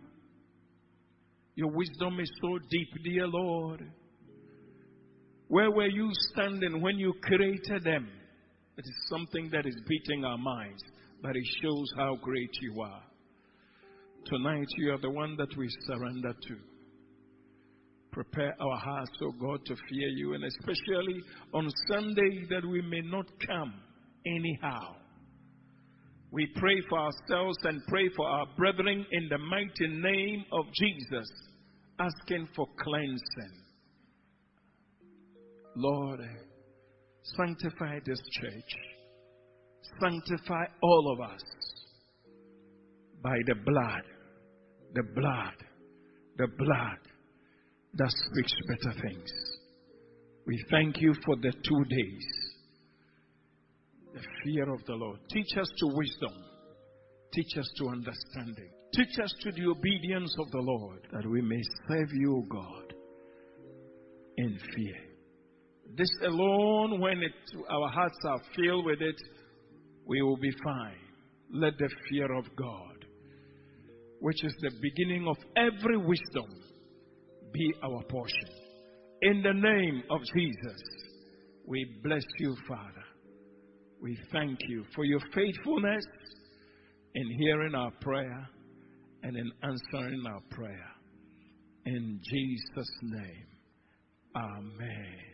[1.56, 3.82] Your wisdom is so deep, dear Lord.
[5.48, 8.10] Where were you standing when you created them?
[8.78, 10.82] It is something that is beating our minds,
[11.22, 13.04] but it shows how great you are.
[14.26, 16.56] Tonight, you are the one that we surrender to.
[18.12, 21.22] Prepare our hearts, O oh God, to fear you, and especially
[21.54, 23.74] on Sunday that we may not come
[24.26, 24.96] anyhow.
[26.34, 31.30] We pray for ourselves and pray for our brethren in the mighty name of Jesus,
[32.00, 33.58] asking for cleansing.
[35.76, 36.22] Lord,
[37.38, 38.72] sanctify this church,
[40.02, 41.42] Sanctify all of us
[43.22, 44.04] by the blood,
[44.96, 45.54] the blood,
[46.38, 46.98] the blood
[47.94, 49.30] that speaks better things.
[50.48, 52.43] We thank you for the two days.
[54.14, 55.20] The fear of the Lord.
[55.32, 56.34] Teach us to wisdom.
[57.34, 58.70] Teach us to understanding.
[58.94, 62.94] Teach us to the obedience of the Lord that we may serve you, God,
[64.38, 64.96] in fear.
[65.98, 67.34] This alone, when it,
[67.70, 69.20] our hearts are filled with it,
[70.06, 70.98] we will be fine.
[71.52, 73.06] Let the fear of God,
[74.20, 76.50] which is the beginning of every wisdom,
[77.52, 78.50] be our portion.
[79.22, 80.82] In the name of Jesus,
[81.66, 83.03] we bless you, Father.
[84.04, 86.04] We thank you for your faithfulness
[87.16, 88.50] in hearing our prayer
[89.24, 90.92] and in answering our prayer.
[91.86, 93.48] In Jesus' name,
[94.36, 95.33] Amen.